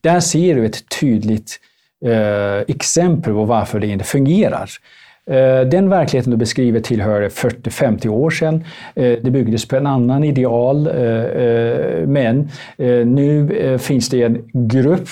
[0.00, 1.60] Där ser du ett tydligt
[2.04, 4.70] eh, exempel på varför det inte fungerar.
[5.28, 8.64] Eh, den verkligheten du beskriver tillhör 40-50 år sedan.
[8.94, 14.22] Eh, det byggdes på en annan ideal, eh, eh men eh, nu eh, finns det
[14.22, 15.08] en grupp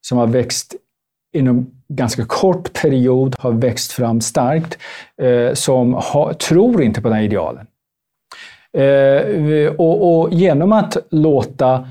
[0.00, 0.74] som har växt
[1.34, 4.78] inom ganska kort period, har växt fram starkt,
[5.52, 7.66] som har, tror inte på den här idealen.
[9.76, 11.88] Och, och genom att låta,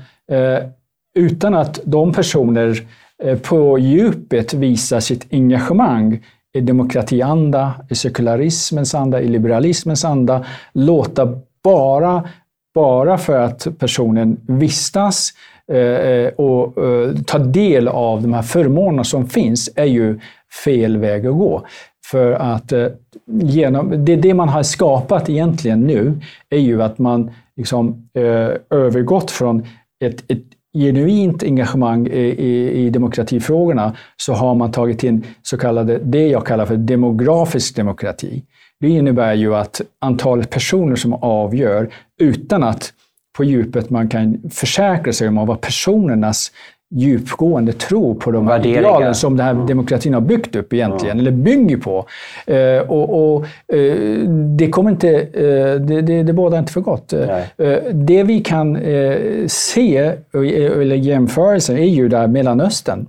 [1.14, 2.86] utan att de personer
[3.22, 11.38] Eh, på djupet visar sitt engagemang i demokratianda, i sekularismens anda, i liberalismens anda, låta
[11.64, 12.28] bara,
[12.74, 15.30] bara för att personen vistas
[15.72, 20.20] eh, och eh, ta del av de här förmånerna som finns är ju
[20.64, 21.66] fel väg att gå.
[22.06, 22.86] För att eh,
[23.26, 29.30] genom, det, det man har skapat egentligen nu är ju att man liksom, eh, övergått
[29.30, 29.66] från
[30.04, 35.98] ett, ett genuint engagemang i, i, i, demokratifrågorna så har man tagit in så kallade,
[35.98, 38.44] det jag kallar för demografisk demokrati.
[38.80, 42.92] Det innebär ju att antalet personer som avgör utan att
[43.36, 46.52] på djupet man kan försäkra sig om vad personernas
[46.94, 49.66] djupgående tro på de här idealen som den här mm.
[49.66, 51.26] demokratin har byggt upp egentligen, mm.
[51.26, 52.06] eller bygger på.
[52.46, 57.12] Eh, och, och eh, det kommer inte, eh, det, det, det bådar inte för gott.
[57.12, 63.06] Eh, det vi kan eh, se, eller jämförelsen, är ju där Mellanöstern.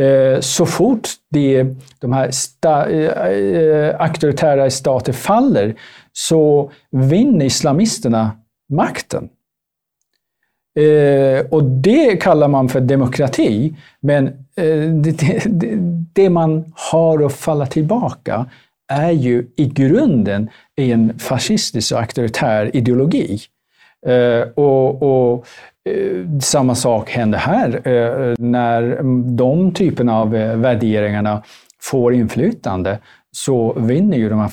[0.00, 1.66] Eh, så fort det,
[1.98, 2.86] de här sta,
[3.98, 5.74] auktoritära stater faller
[6.12, 8.30] så vinner islamisterna
[8.72, 9.28] makten.
[10.78, 13.74] Eh, och det kallar man för demokrati.
[14.00, 15.74] Men eh, det, det,
[16.12, 18.46] det, man har att falla tillbaka
[18.92, 23.38] är ju i grunden en fascistisk och auktoritär ideologi.
[24.06, 25.46] Eh, och, och
[25.90, 27.88] eh, samma sak händer här.
[27.88, 29.02] Eh, när
[29.36, 31.42] de typerna av eh, värderingarna
[31.80, 32.98] får inflytande
[33.38, 34.48] så vinner ju de här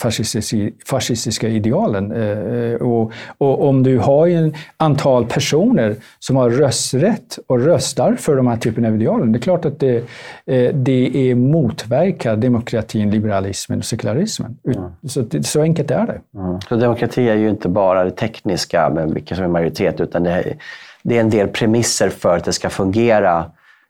[0.86, 2.12] fascistiska, idealen.
[2.12, 8.36] Eh, och, och, om du har ett antal personer som har rösträtt och röstar för
[8.36, 9.98] de här typerna av idealen, det är klart att det,
[10.46, 14.58] eh, det är motverkar demokratin, liberalismen och sekularismen.
[14.66, 14.92] Mm.
[15.08, 16.40] Så, så enkelt är det.
[16.40, 16.62] Mm.
[16.70, 20.32] Så demokrati är ju inte bara det tekniska, med vilka som är majoritet, utan det
[20.32, 20.56] är,
[21.04, 23.46] det är en del premisser för att det ska fungera.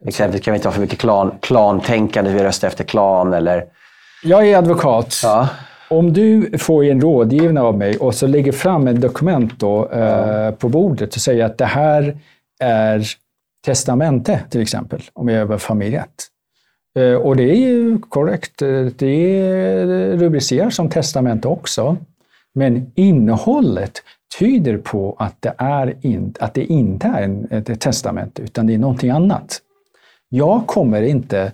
[0.06, 3.66] Exempelvis kan vi inte ha för mycket klan, klantänkande, vi röstar efter klan eller
[4.26, 5.20] jag är advokat.
[5.24, 5.50] Ja.
[5.90, 10.52] Om du får en rådgivning av mig och så lägger fram ett dokument då, eh,
[10.52, 12.18] på bordet och säger att det här
[12.60, 13.06] är
[13.66, 16.28] testamente till exempel, om jag över familjerätt.
[17.00, 18.60] Eh, och det är ju korrekt,
[18.98, 19.86] det är
[20.18, 21.98] rubricerat som testamente också.
[22.54, 24.02] Men innehållet
[24.40, 28.74] tyder på att det, är in, att det inte är en, ett testamente, utan det
[28.74, 29.60] är någonting annat.
[30.30, 31.52] Jag kommer inte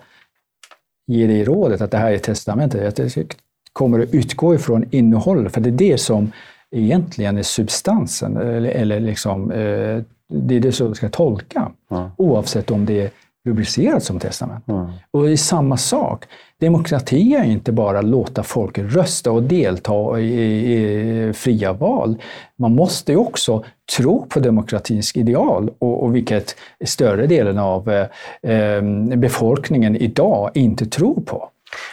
[1.11, 3.15] ge dig rådet att det här är testamentet.
[3.15, 3.25] Jag
[3.73, 6.31] kommer att utgå ifrån innehållet, för det är det som
[6.71, 12.09] egentligen är substansen, eller, eller liksom, eh, det är det som du ska tolka, mm.
[12.17, 13.09] oavsett om det är
[13.45, 14.67] rubricerat som testament.
[14.67, 14.85] Mm.
[15.11, 16.25] Och det är samma sak.
[16.59, 22.17] Demokrati är inte bara låta folk rösta och delta i, i, fria val.
[22.55, 23.63] Man måste också
[23.97, 28.07] tro på demokratins ideal och, och vilket större delen av eh,
[28.51, 28.81] eh
[29.15, 31.49] befolkningen idag inte tror på.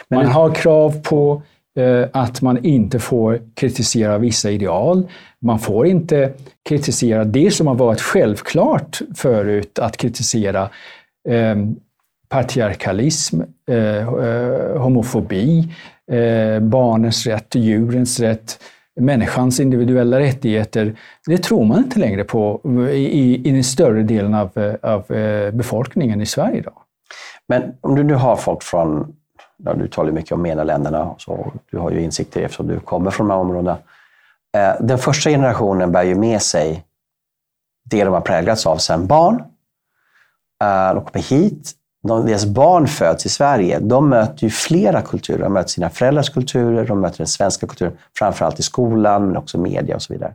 [0.07, 1.41] Man har krav på
[1.77, 5.07] eh, att man inte får kritisera vissa ideal.
[5.41, 6.33] Man får inte
[6.69, 10.69] kritisera det som har varit självklart förut att kritisera
[11.27, 11.75] Ehm,
[12.29, 15.73] patriarkalism, eh, eh, homofobi,
[16.11, 18.59] eh, barnens rätt, djurens rätt,
[18.99, 20.95] människans individuella rättigheter.
[21.25, 25.51] Det tror man inte längre på i, i den större delen av, eh, av eh,
[25.51, 26.73] befolkningen i Sverige idag.
[27.47, 29.15] Men om du nu har folk från,
[29.57, 33.27] ja, du talar mycket om MENA-länderna, så du har ju insikter eftersom du kommer från
[33.27, 33.77] de här områdena.
[34.79, 36.83] Den första generationen bär ju med sig
[37.83, 39.43] det de har präglats av sedan barn.
[40.59, 45.39] De kommer hit, de, deras barn föds i Sverige, de möter ju flera kulturer.
[45.39, 49.57] De möter sina föräldrars kulturer, de möter den svenska kulturen, framförallt i skolan, men också
[49.57, 50.33] media och så vidare.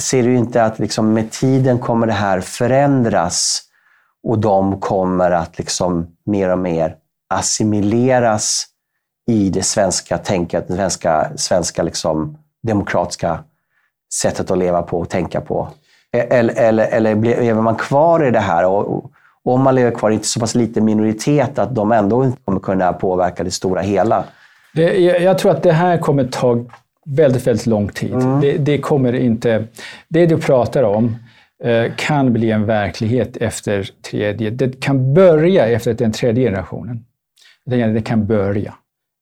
[0.00, 3.62] Ser du inte att liksom med tiden kommer det här förändras
[4.22, 6.96] och de kommer att liksom mer och mer
[7.34, 8.66] assimileras
[9.26, 13.44] i det svenska tänket, det svenska, svenska liksom demokratiska
[14.14, 15.68] sättet att leva på och tänka på?
[16.12, 18.66] Eller, eller, eller lever man kvar i det här?
[18.66, 19.04] Och,
[19.44, 22.60] och om man lever kvar i så pass liten minoritet att de ändå inte kommer
[22.60, 24.24] kunna påverka det stora hela?
[24.74, 26.64] Det, jag, jag tror att det här kommer ta
[27.06, 28.12] väldigt, väldigt lång tid.
[28.12, 28.40] Mm.
[28.40, 29.64] Det, det, kommer inte...
[30.08, 31.16] Det du pratar om
[31.64, 34.50] eh, kan bli en verklighet efter tredje...
[34.50, 37.04] Det kan börja efter den tredje generationen.
[37.64, 38.74] Det kan börja.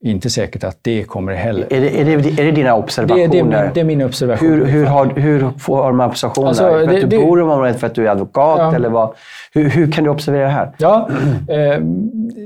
[0.05, 1.73] Inte säkert att det kommer heller.
[1.73, 3.29] Är det, är det, är det dina observationer?
[3.29, 4.49] Det, det, det är min observation.
[4.49, 6.49] Hur, hur, har, hur får de observationerna?
[6.49, 8.59] Alltså, för att du bor i området, för att du är advokat?
[8.59, 8.75] Ja.
[8.75, 9.15] Eller vad?
[9.53, 10.73] Hur, hur, kan du observera det här?
[10.79, 11.09] Ja,
[11.49, 11.81] eh,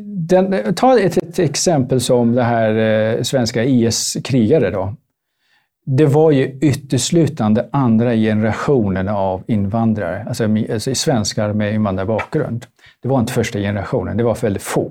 [0.04, 2.74] den, ta ett, ett, exempel som det här
[3.16, 4.70] eh, svenska IS-krigare.
[4.70, 4.94] Då.
[5.86, 12.66] Det var ju ytterslutande andra generationen av invandrare, alltså, alltså svenskar med invandrarbakgrund.
[13.02, 14.90] Det var inte första generationen, det var väldigt få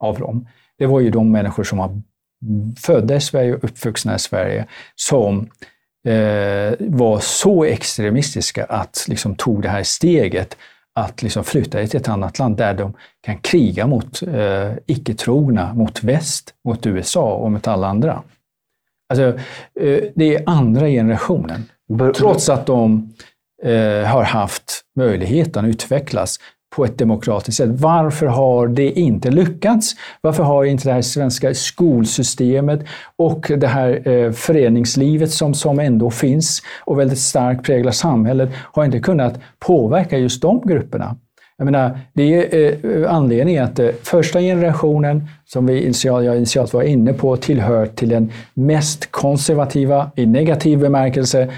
[0.00, 0.46] av dem
[0.78, 2.00] det var ju de människor som var
[2.78, 5.50] födda i Sverige och uppvuxna i Sverige som
[6.08, 10.56] eh, var så extremistiska att liksom tog det här steget
[10.94, 16.04] att liksom flytta till ett annat land där de kan kriga mot eh, icke-trogna, mot
[16.04, 18.22] väst, mot USA och mot alla andra.
[19.08, 19.24] Alltså,
[19.80, 21.64] eh, det är andra generationen.
[22.16, 23.12] Trots att de
[23.62, 26.38] eh, har haft möjligheten att utvecklas
[26.74, 27.70] på ett demokratiskt sätt.
[27.70, 29.94] Varför har det inte lyckats?
[30.20, 32.80] Varför har inte det här svenska skolsystemet
[33.16, 38.84] och det här eh, föreningslivet som, som ändå finns och väldigt starkt präglar samhället, har
[38.84, 41.16] inte kunnat påverka just de grupperna?
[41.56, 46.74] Jag menar, det är eh, anledningen att eh, första generationen, som vi initialt, jag initialt
[46.74, 51.48] var inne på, tillhör till den mest konservativa, i negativ bemärkelse,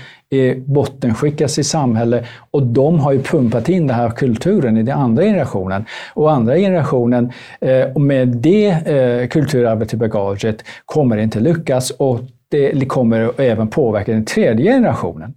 [0.66, 5.22] bottenskickas i samhället och de har ju pumpat in den här kulturen i den andra
[5.22, 5.84] generationen.
[6.14, 12.88] Och andra generationen, eh, med det eh, kulturarvet i bagaget, kommer inte lyckas och det
[12.88, 15.34] kommer även påverka den tredje generationen.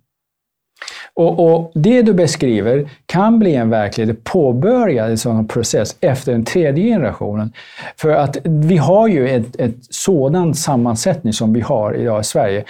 [1.17, 6.45] Och, och, Det du beskriver kan bli en verklighet, påbörja en sån process efter den
[6.45, 7.51] tredje generationen.
[7.95, 12.63] För att vi har ju ett, ett sådan sammansättning som vi har idag i Sverige.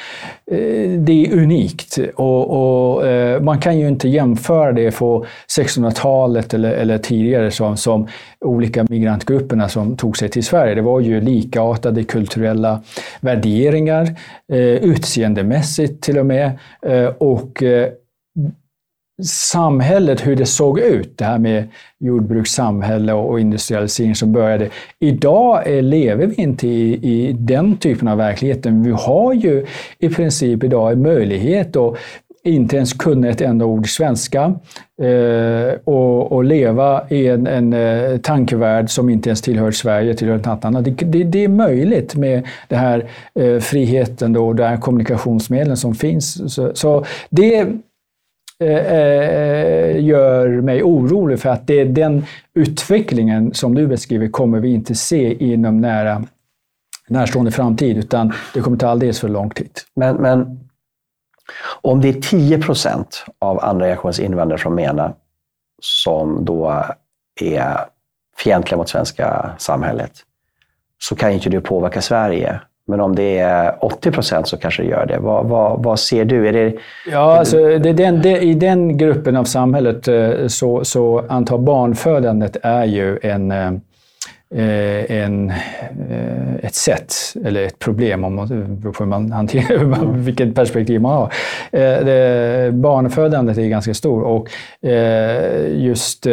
[0.52, 5.26] Eh, det är unikt och, och eh, man kan ju inte jämföra det på
[5.58, 8.08] 1600-talet eller, eller, tidigare som, som
[8.40, 10.76] olika migrantgrupperna som tog sig till Sverige.
[10.76, 12.82] Det var ju likartade kulturella
[13.20, 14.04] värderingar,
[14.54, 16.52] eh, utseendemässigt till och med.
[17.18, 17.64] och
[19.24, 21.68] samhället, hur det såg ut, det här med
[22.00, 24.70] jordbrukssamhälle och industrialisering som började.
[25.00, 28.84] Idag eh, lever vi inte i, i den typen av verkligheten.
[28.84, 29.66] Vi har ju
[30.00, 31.98] i princip idag en möjlighet att
[32.44, 34.54] inte ens kunna ett enda ord svenska
[35.02, 40.38] eh, och, och, leva i en, en eh, tankevärld som inte ens tillhör Sverige, tillhör
[40.38, 40.86] något annat.
[40.86, 45.78] Det, det, det är möjligt med den här eh, friheten då, och de här kommunikationsmedlen
[45.78, 46.54] som finns.
[46.54, 47.68] Så, så det
[48.60, 54.60] Eh, eh, gör mig orolig för att det är den utvecklingen som du beskriver kommer
[54.60, 56.24] vi inte se inom nära
[57.08, 59.72] närstående framtid, utan det kommer ta alldeles för lång tid.
[59.96, 60.60] Men, men
[61.82, 65.14] om det är 10 procent av andra generationens invandrare från MENA
[65.82, 66.86] som då
[67.42, 67.86] är
[68.38, 70.12] fientliga mot svenska samhället,
[70.98, 72.62] så kan inte det påverka Sverige.
[72.90, 75.20] Men om det är 80 procent så kanske det gör det.
[75.20, 76.48] Vad, vad, vad ser du?
[76.48, 76.74] Är det,
[77.12, 82.58] ja, alltså, det, den, det, I den gruppen av samhället eh, så, så antar barnfödandet
[82.64, 83.72] är ju en, eh,
[85.12, 85.50] en,
[86.10, 87.14] eh, ett sätt,
[87.46, 88.48] eller ett problem, om man,
[88.82, 90.24] beror på hur man hanterar, mm.
[90.24, 91.34] vilket perspektiv man har.
[91.72, 94.50] Det, barnfödandet är ganska stort och
[95.70, 96.28] just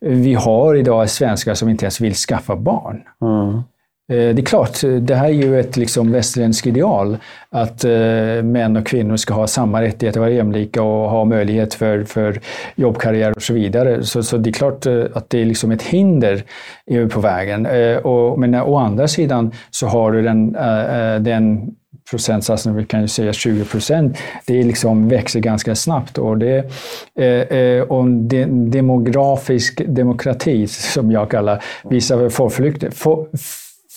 [0.00, 3.02] vi har idag svenskar som inte ens vill skaffa barn.
[3.22, 3.62] Mm.
[4.12, 7.16] Eh, det är klart, det här är ju ett liksom västerländskt ideal,
[7.50, 12.04] att eh, män och kvinnor ska ha samma rättigheter, vara jämlika och ha möjlighet för,
[12.04, 12.40] för
[12.76, 14.02] jobbkarriär och så vidare.
[14.02, 16.42] Så, så det är klart eh, att det är liksom ett hinder
[17.08, 17.66] på vägen.
[17.96, 20.52] och, men å andra sidan så har du den,
[21.24, 21.74] den
[22.10, 26.18] procentsatsen, vi kan ju säga 20 procent, det liksom växer ganska snabbt.
[26.18, 26.56] Och det,
[27.14, 33.28] eh, och de, demografisk demokrati, som jag kallar vissa förflykt, for,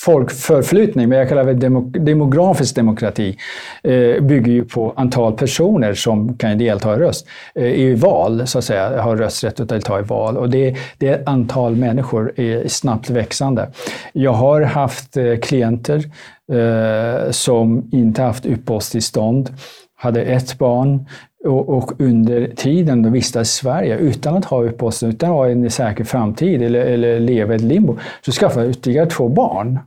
[0.06, 3.38] folkförflyttning, men jag kallar det demografisk demokrati,
[3.84, 8.58] eh, bygger ju på antal personer som kan delta i röst eh, i val, så
[8.58, 10.38] att säga, har rösträtt att delta i val.
[10.38, 13.70] Och det, det antal människor är snabbt växande.
[14.14, 16.04] Jag har haft eh, klienter
[16.52, 19.50] eh, som inte haft uppehållstillstånd,
[19.96, 21.06] hade ett barn,
[21.46, 25.72] och, under tiden de vistas i Sverige utan att ha uppehållstillstånd, utan att ha en
[25.72, 29.80] säker framtid eller, eller leva i ett limbo, så skaffar ytterligare två barn.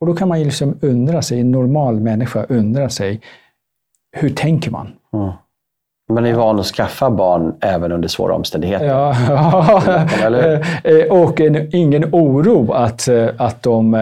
[0.00, 3.20] Och då kan man ju liksom undra sig, en normal människa undra sig,
[4.12, 4.88] hur tänker man?
[5.12, 5.32] Mm.
[6.12, 8.86] Man är van att skaffa barn även under svåra omständigheter.
[8.86, 9.16] Ja,
[10.88, 11.06] ja.
[11.22, 13.94] och en, ingen oro att, att de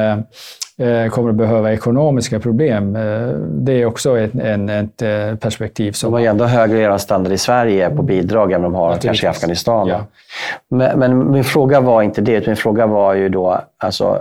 [0.78, 2.96] Eh, kommer att behöva ekonomiska problem.
[2.96, 5.92] Eh, det är också ett, en, ett eh, perspektiv.
[5.92, 6.10] Som...
[6.10, 9.28] De har ju ändå högre levnadsstandard i Sverige på bidrag än de har kanske i
[9.28, 9.88] Afghanistan.
[9.88, 10.06] Ja.
[10.68, 14.18] Men, men, min fråga var inte det, min fråga var ju då, alltså,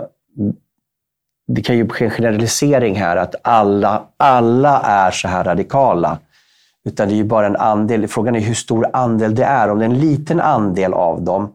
[1.46, 6.18] det kan ju ske en generalisering här att alla, alla är så här radikala.
[6.84, 8.08] Utan det är ju bara en andel.
[8.08, 9.70] Frågan är hur stor andel det är.
[9.70, 11.52] Om det är en liten andel av dem,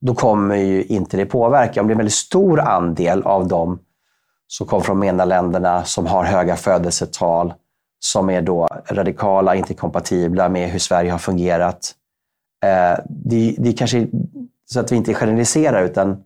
[0.00, 1.80] då kommer ju inte det påverka.
[1.80, 3.78] Om det är en väldigt stor andel av dem
[4.46, 7.54] som kommer från MENA-länderna som har höga födelsetal,
[7.98, 11.94] som är då radikala, inte kompatibla med hur Sverige har fungerat.
[12.64, 14.06] Eh, det, det är kanske
[14.64, 16.24] så att vi inte generaliserar, utan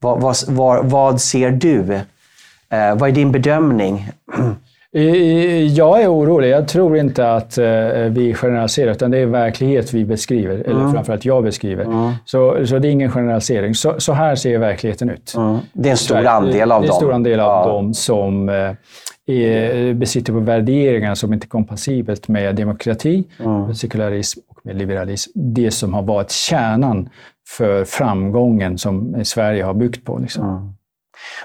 [0.00, 2.00] vad, vad, vad, vad ser du?
[2.72, 4.08] Eh, vad är din bedömning?
[5.70, 6.50] Jag är orolig.
[6.50, 7.66] Jag tror inte att eh,
[8.10, 10.54] vi generaliserar, utan det är verklighet vi beskriver.
[10.54, 10.70] Mm.
[10.70, 11.84] Eller framförallt jag beskriver.
[11.84, 12.12] Mm.
[12.24, 13.74] Så, så det är ingen generalisering.
[13.74, 15.34] Så, så här ser verkligheten ut.
[15.36, 15.58] Mm.
[15.72, 16.82] Det är en stor andel av dem.
[16.82, 17.72] Det är en stor andel av ja.
[17.72, 18.54] dem som eh,
[19.26, 23.74] är, besitter på värderingar som inte är kompatibelt med demokrati, mm.
[23.74, 25.30] sekularism och med liberalism.
[25.34, 27.08] Det som har varit kärnan
[27.48, 30.18] för framgången som Sverige har byggt på.
[30.18, 30.74] Liksom.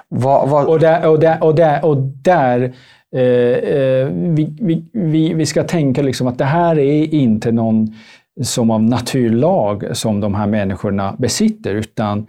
[0.07, 0.65] Vad, vad...
[0.65, 2.73] Och där, och där, och där, och där
[3.15, 7.95] Eh, eh, vi, vi, vi, vi ska tänka liksom att det här är inte någon
[8.43, 12.27] som av naturlag som de här människorna besitter, utan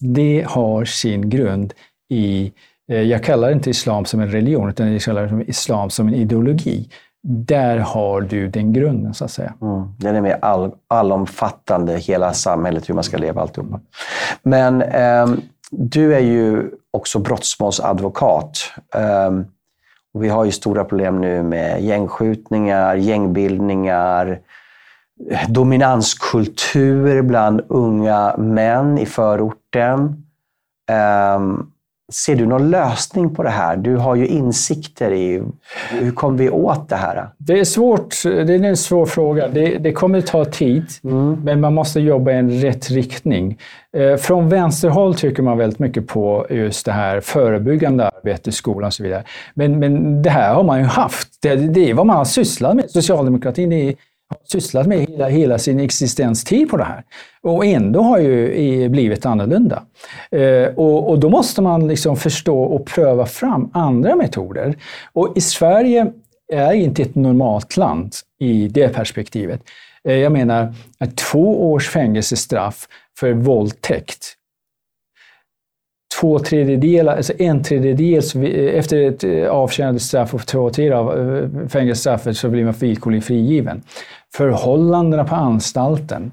[0.00, 1.74] det har sin grund
[2.10, 2.52] i,
[2.92, 6.88] eh, jag kallar inte islam som en religion, utan jag kallar islam som en ideologi.
[7.28, 9.54] Där har du den grunden, så att säga.
[9.62, 9.82] Mm.
[9.98, 13.80] Den är mer all, allomfattande, hela samhället, hur man ska leva alltihopa.
[14.42, 15.26] Men eh,
[15.72, 18.58] du är ju också brottsmålsadvokat.
[18.94, 19.44] Och ehm,
[20.18, 24.40] vi har ju stora problem nu med gängskjutningar, gängbildningar,
[25.48, 30.24] dominanskultur bland unga män i förorten.
[31.36, 31.71] Um,
[32.12, 33.76] Ser du någon lösning på det här?
[33.76, 35.42] Du har ju insikter i
[35.90, 37.28] hur kommer vi åt det här?
[37.38, 38.22] Det är svårt.
[38.24, 39.48] Det är en svår fråga.
[39.48, 41.40] Det, det kommer ta tid, mm.
[41.44, 43.58] men man måste jobba i en rätt riktning.
[43.96, 48.86] Eh, från vänsterhåll tycker man väldigt mycket på just det här förebyggande arbetet i skolan
[48.86, 49.24] och så vidare.
[49.54, 51.28] Men, men det här har man ju haft.
[51.42, 52.90] Det, det är vad man har sysslat med.
[52.90, 53.94] Socialdemokratin är
[54.44, 57.04] sysslat med hela, hela sin existenstid på det här.
[57.42, 59.82] Och ändå har ju blivit annorlunda.
[60.30, 64.76] Eh, och, och, då måste man liksom förstå och pröva fram andra metoder.
[65.12, 66.12] Och i Sverige
[66.52, 69.60] är inte ett normalt land i det perspektivet.
[70.08, 74.36] Eh, jag menar att två års fängelsestraff för våldtäkt
[76.22, 78.22] två tredjedelar, alltså en tredjedel,
[78.74, 83.26] efter ett eh, avtjänat straff och två tredjedelar av eh, fängelsestraffet så blir man villkorligt
[83.26, 83.82] frigiven.
[84.34, 86.32] Förhållandena på anstalten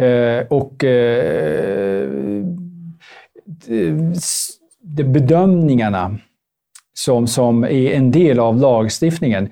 [0.00, 2.08] eh, och eh,
[4.80, 6.18] de bedömningarna
[6.94, 9.50] som, som är en del av lagstiftningen.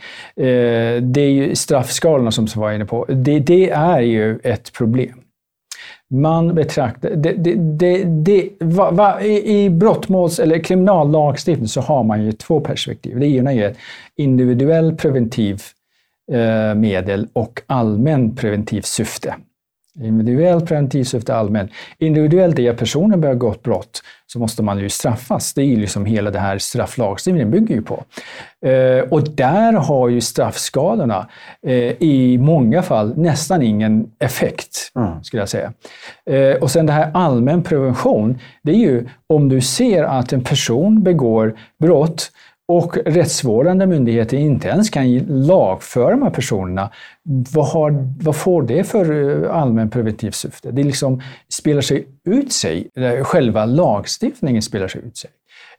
[1.03, 3.05] det är ju straffskalorna som jag var inne på.
[3.09, 5.23] Det, det är ju ett problem.
[6.14, 7.10] Man betraktar...
[7.10, 12.60] Det, det, det, det va, va, I brottmåls eller kriminallagstiftning så har man ju två
[12.60, 13.20] perspektiv.
[13.20, 13.78] Det ena är ett
[14.16, 15.62] individuell preventiv
[16.32, 19.34] eh, medel och allmän preventivt syfte.
[20.01, 21.68] Individuellt preventivt syfte, allmän.
[21.99, 25.55] Individuellt är att personen börjar begått brott så måste man ju straffas.
[25.55, 28.05] Det är ju liksom hela det här strafflagstiftningen bygger ju på.
[28.66, 31.28] Eh, och där har ju straffskalorna
[31.66, 35.24] eh, i många fall nästan ingen effekt, mm.
[35.24, 35.72] skulle jag säga.
[36.30, 40.45] Eh, och sen det här allmän prevention, det är ju om du ser att en
[40.45, 42.30] person begår brott
[42.68, 46.90] och rättsvårdande myndigheter inte ens kan lagföra de här personerna,
[47.52, 50.70] vad, har, vad får det för eh, allmänpreventivt syfte?
[50.70, 52.90] Det liksom spelar sig ut sig,
[53.22, 55.30] själva lagstiftningen spelar sig ut sig.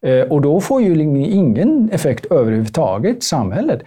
[0.01, 3.81] Eh, och då får ju liksom ingen effekt överhuvudtaget samhället.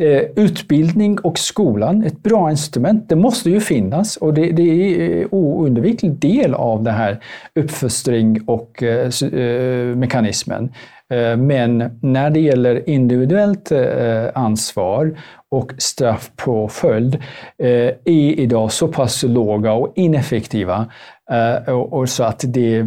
[0.00, 5.34] Eh, utbildning och skolan, ett bra instrument, det måste ju finnas och det, det är
[5.34, 7.20] oundviklig del av den här
[7.54, 8.82] uppfostring och
[9.96, 10.72] mekanismen.
[11.12, 17.14] Eh, men när det gäller individuellt eh, ansvar och straffpåföljd
[17.58, 17.68] eh,
[18.04, 20.86] är idag så pass låga och ineffektiva
[21.90, 22.86] och så att det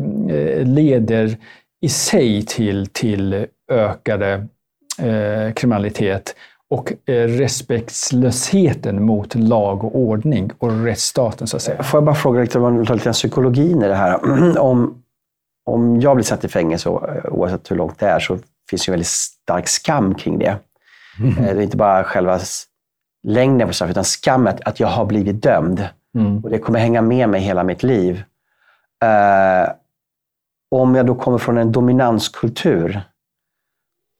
[0.63, 1.37] leder
[1.81, 4.47] i sig till, till ökade
[5.55, 6.35] kriminalitet
[6.69, 11.83] och respektlösheten mot lag och ordning och rättsstaten så att säga.
[11.83, 14.19] Får jag bara fråga lite om lite psykologin i det här?
[14.59, 15.03] Om,
[15.65, 18.37] om jag blir satt i fängelse, oavsett hur långt det är, så
[18.69, 20.57] finns ju en väldigt stark skam kring det.
[21.19, 21.35] Mm.
[21.35, 22.39] Det är inte bara själva
[23.23, 25.89] längden på straffet, utan skammet att jag har blivit dömd.
[26.15, 26.37] Mm.
[26.43, 28.23] Och det kommer hänga med mig hela mitt liv.
[29.03, 29.71] Eh,
[30.71, 33.01] om jag då kommer från en dominanskultur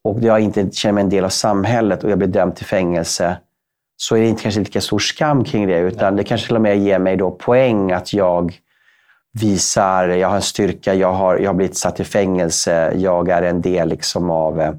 [0.03, 3.37] och jag inte känner mig en del av samhället och jag blir dömd till fängelse,
[3.97, 6.61] så är det inte kanske lika stor skam kring det, utan det kanske till och
[6.61, 8.59] med ger mig då poäng att jag
[9.39, 13.41] visar, jag har en styrka, jag har, jag har blivit satt i fängelse, jag är
[13.41, 14.71] en del liksom av, eh,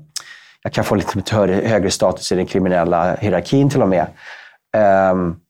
[0.62, 4.06] jag kan få lite högre status i den kriminella hierarkin till och med.
[5.12, 5.40] Um,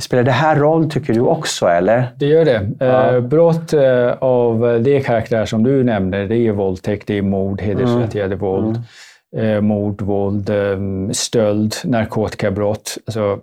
[0.00, 2.06] Spelar det här roll tycker du också, eller?
[2.16, 2.70] Det gör det.
[2.78, 3.14] Ja.
[3.14, 7.60] Eh, brott eh, av det karaktär som du nämnde, det är våldtäkt, det är mord,
[7.60, 8.38] hedersrelaterade mm.
[8.38, 8.80] våld,
[9.36, 9.64] mm.
[9.64, 10.50] Mord, våld,
[11.12, 12.98] stöld, narkotikabrott.
[13.06, 13.40] Alltså,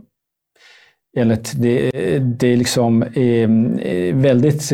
[1.19, 4.71] enligt det, det liksom är väldigt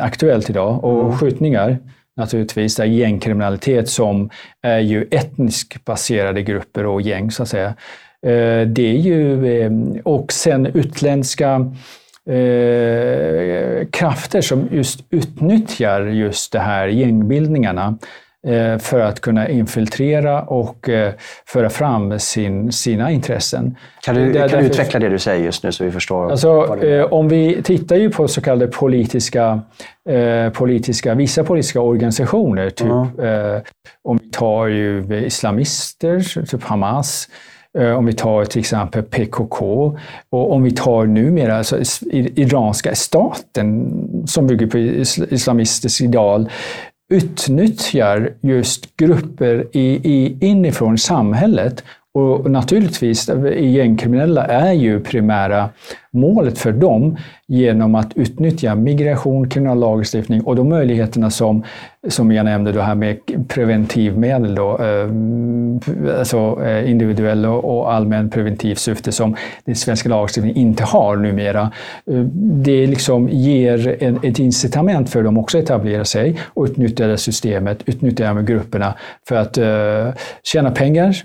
[0.00, 0.84] aktuellt idag.
[0.84, 1.18] Och mm.
[1.18, 1.78] skjutningar
[2.16, 4.30] naturligtvis, där gängkriminalitet som
[4.62, 7.74] är ju etniskt baserade grupper och gäng så att säga.
[8.26, 9.70] Eh, det är ju, eh,
[10.04, 11.72] och sen utländska
[12.28, 17.98] eh, krafter som just utnyttjar just de här gängbildningarna
[18.78, 20.88] för att kunna infiltrera och
[21.46, 23.76] föra fram sin, sina intressen.
[24.04, 26.30] Kan du, kan du utveckla det du säger just nu så vi förstår?
[26.30, 26.50] Alltså,
[27.10, 29.60] om vi tittar ju på så kallade politiska,
[30.52, 33.60] politiska vissa politiska organisationer, typ, mm.
[34.04, 37.28] om vi tar ju islamister, typ Hamas,
[37.78, 39.96] Eh, om vi tar till exempel PKK
[40.30, 41.78] och om vi tar numera alltså,
[42.12, 43.92] iranska staten
[44.26, 44.78] som bygger på
[45.34, 46.50] islamistisk ideal
[47.12, 51.84] utnyttjar just grupper i, i, inifrån samhället
[52.14, 55.68] och naturligtvis, eh, gängkriminella är ju primära
[56.10, 57.16] målet för dem
[57.48, 61.64] genom att utnyttja migration, kriminallagstiftning och de möjligheterna som,
[62.08, 65.08] som jag nämnde, då här med preventivmedel, då, eh,
[66.18, 71.72] alltså eh, individuell och allmän preventivt syfte som den svenska lagstiftningen inte har numera.
[72.64, 73.88] Det liksom ger
[74.22, 78.44] ett incitament för dem också att etablera sig och utnyttja det systemet, utnyttja de här
[78.44, 78.94] grupperna
[79.28, 79.58] för att
[80.42, 81.16] tjäna pengar,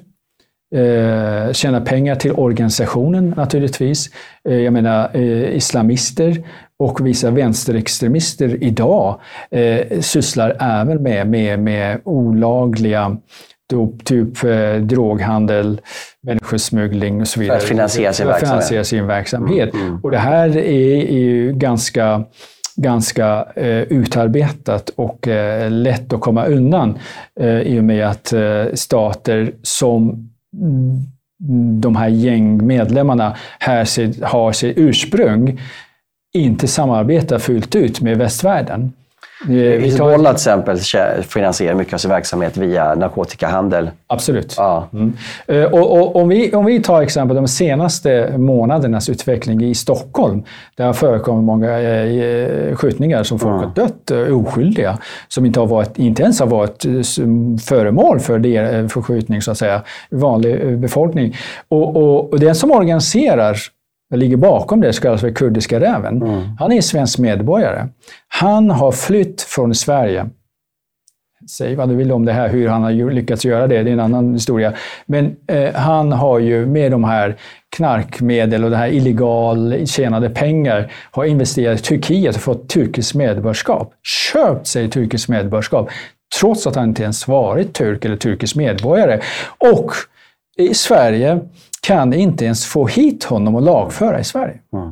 [0.76, 4.10] eh, tjäna pengar till organisationen naturligtvis.
[4.50, 6.44] Eh, jag menar eh, islamister
[6.80, 13.18] och vissa vänsterextremister idag eh, sysslar även med, med, med olagliga
[14.04, 15.82] typ eh, droghandel,
[16.24, 17.60] människosmuggling och så vidare.
[17.60, 18.50] För att finansiera sin verksamhet.
[18.50, 19.74] Finansiera sin verksamhet.
[19.74, 20.00] Mm, mm.
[20.04, 22.24] Och det här är, är ju ganska
[22.78, 26.98] ganska eh, utarbetat och eh, lätt att komma undan
[27.40, 30.30] eh, i och med att eh, stater som
[31.82, 35.60] de här gängmedlemmarna här har sitt ursprung
[36.34, 38.94] inte samarbetar fullt ut med västvärlden.
[39.46, 40.78] Hizbollah till exempel
[41.24, 43.90] finansierar mycket av sin verksamhet via narkotikahandel.
[44.08, 44.54] Absolut.
[44.58, 44.88] Ja.
[44.94, 45.14] Mm.
[45.48, 50.44] Eh, och, och, om, vi, om vi tar exempel de senaste månadernas utveckling i Stockholm.
[50.76, 53.64] Där har förekommit många eh, skjutningar som folk mm.
[53.64, 54.98] har dött, eh, oskyldiga.
[55.28, 56.86] Som inte, har varit, inte ens har varit
[57.62, 59.82] föremål för, det, för skjutning, så att säga.
[60.10, 61.36] Vanlig befolkning.
[61.68, 63.58] Och, och, och den som organiserar
[64.16, 66.22] ligger bakom det kallas för kurdiska räven.
[66.22, 66.42] Mm.
[66.60, 67.88] Han är svensk medborgare.
[68.28, 70.30] Han har flytt från Sverige.
[71.50, 73.94] Säg vad du vill om det här, hur han har lyckats göra det, det är
[73.94, 74.74] en annan historia.
[75.06, 77.36] Men eh, han har ju med de här
[77.76, 83.94] knarkmedel och det här illegal tjänade pengar har investerat i Turkiet och fått turkiskt medborgarskap.
[84.34, 85.90] Köpt sig turkiskt medborgarskap,
[86.40, 89.20] trots att han inte ens varit turk eller turkisk medborgare.
[89.58, 89.92] Och
[90.58, 91.40] i Sverige
[91.82, 94.60] kan inte ens få hit honom och lagföra i Sverige.
[94.74, 94.92] Mm.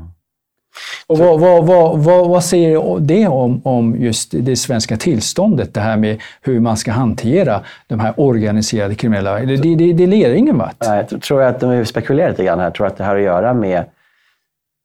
[1.07, 1.65] Och vad, vad,
[1.99, 5.73] vad, vad, säger det om, om just det svenska tillståndet?
[5.73, 9.39] Det här med hur man ska hantera de här organiserade kriminella.
[9.39, 10.75] Det, det, det leder ingen vart.
[10.79, 12.65] Jag tror att de spekulerar lite grann här.
[12.65, 13.83] Jag tror att det har att göra med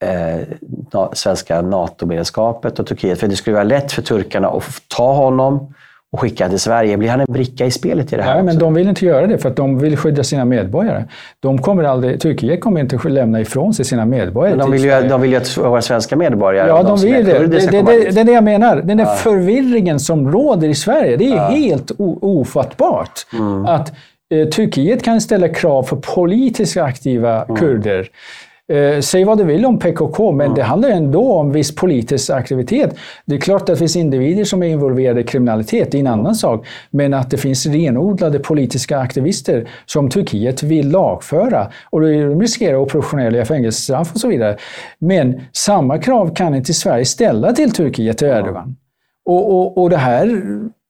[0.05, 0.41] eh,
[1.12, 3.20] svenska NATO-medlemskapet och Turkiet.
[3.20, 5.74] För det skulle vara lätt för turkarna att ta honom
[6.13, 6.97] och skicka till Sverige.
[6.97, 8.35] Blir han en bricka i spelet i det här?
[8.35, 11.05] Nej, men de vill inte göra det för att de vill skydda sina medborgare.
[11.41, 14.57] De kommer aldrig, Turkiet kommer inte lämna ifrån sig sina medborgare.
[14.57, 17.27] Men de vill ju, de vill ju att våra svenska medborgare Ja, de, de vill
[17.27, 17.39] det.
[17.39, 18.77] Det, det, det, det är det jag menar.
[18.77, 19.15] Den där ja.
[19.15, 21.49] förvirringen som råder i Sverige, det är ja.
[21.49, 21.91] helt
[22.21, 23.27] ofattbart.
[23.33, 23.67] Mm.
[23.67, 23.93] Att
[24.35, 27.57] eh, Turkiet kan ställa krav för politiskt aktiva mm.
[27.57, 28.09] kurder
[28.71, 30.57] Eh, säg vad du vill om PKK, men mm.
[30.57, 32.97] det handlar ändå om viss politisk aktivitet.
[33.25, 36.07] Det är klart att det finns individer som är involverade i kriminalitet, det är en
[36.07, 36.66] annan sak.
[36.91, 43.45] Men att det finns renodlade politiska aktivister som Turkiet vill lagföra och de riskerar operationella
[43.45, 44.57] fängelsestraff och så vidare.
[44.99, 48.77] Men samma krav kan inte Sverige ställa till Turkiet och Erdogan.
[49.25, 50.43] Och, och, och det här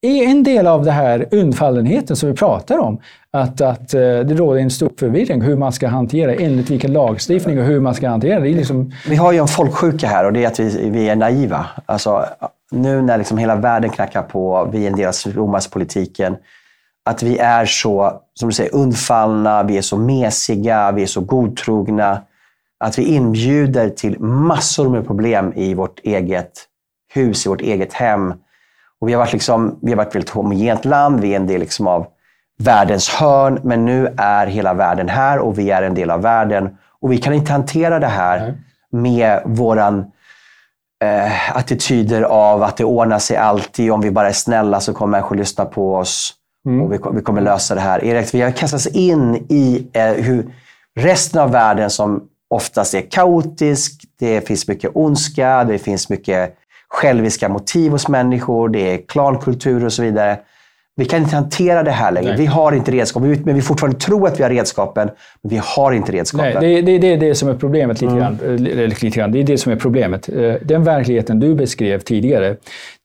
[0.02, 3.00] är en del av det här undfallenheten som vi pratar om.
[3.32, 7.58] Att, att eh, det råder en stor förvirring hur man ska hantera, enligt vilken lagstiftning
[7.58, 8.48] och hur man ska hantera det.
[8.48, 8.92] det liksom...
[9.08, 11.66] Vi har ju en folksjuka här och det är att vi, vi är naiva.
[11.86, 12.24] Alltså,
[12.70, 16.36] nu när liksom hela världen knackar på, vi är en del av stormaktspolitiken.
[17.04, 21.20] att vi är så, som du säger, undfallna, vi är så mesiga, vi är så
[21.20, 22.22] godtrogna.
[22.84, 26.52] Att vi inbjuder till massor med problem i vårt eget
[27.14, 28.34] hus, i vårt eget hem.
[29.00, 31.46] Och vi har varit, liksom, vi har varit ett väldigt homogent land, vi är en
[31.46, 32.06] del liksom av
[32.60, 36.76] världens hörn, men nu är hela världen här och vi är en del av världen.
[37.00, 39.02] Och vi kan inte hantera det här Nej.
[39.02, 40.04] med våran
[41.04, 43.92] eh, attityder av att det ordnar sig alltid.
[43.92, 46.34] Om vi bara är snälla så kommer människor lyssna på oss.
[46.66, 46.82] Mm.
[46.82, 48.04] Och vi, vi, kommer lösa det här.
[48.04, 50.54] Erik, vi har kastats in i eh, hur
[50.98, 54.04] resten av världen som oftast är kaotisk.
[54.18, 56.56] Det finns mycket ondska, det finns mycket
[56.88, 60.38] själviska motiv hos människor, det är klankultur och så vidare.
[61.00, 62.28] Vi kan inte hantera det här längre.
[62.28, 62.38] Nej.
[62.38, 65.10] Vi har inte redskap, men vi fortfarande tror att vi har redskapen,
[65.42, 66.52] men vi har inte redskapen.
[66.60, 68.36] Nej, det, det, det är det som är problemet lite, mm.
[68.38, 68.56] grann,
[68.88, 69.32] lite grann.
[69.32, 70.28] Det är det som är problemet.
[70.28, 72.56] Eh, den verkligheten du beskrev tidigare,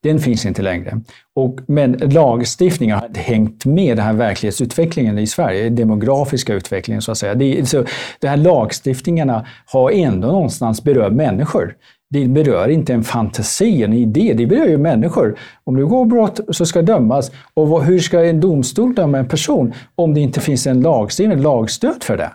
[0.03, 1.01] den finns inte längre.
[1.35, 7.17] Och, men lagstiftningen har hängt med den här verklighetsutvecklingen i Sverige, demografiska utvecklingen så att
[7.17, 7.35] säga.
[7.35, 7.85] Det, så,
[8.19, 11.75] de här lagstiftningarna har ändå någonstans berört människor.
[12.15, 14.33] Det berör inte en fantasi, en idé.
[14.37, 15.39] Det berör ju människor.
[15.63, 17.31] Om du går brott så ska dömas.
[17.53, 22.03] Och hur ska en domstol döma en person om det inte finns en lagstiftning, lagstöd
[22.03, 22.31] för det?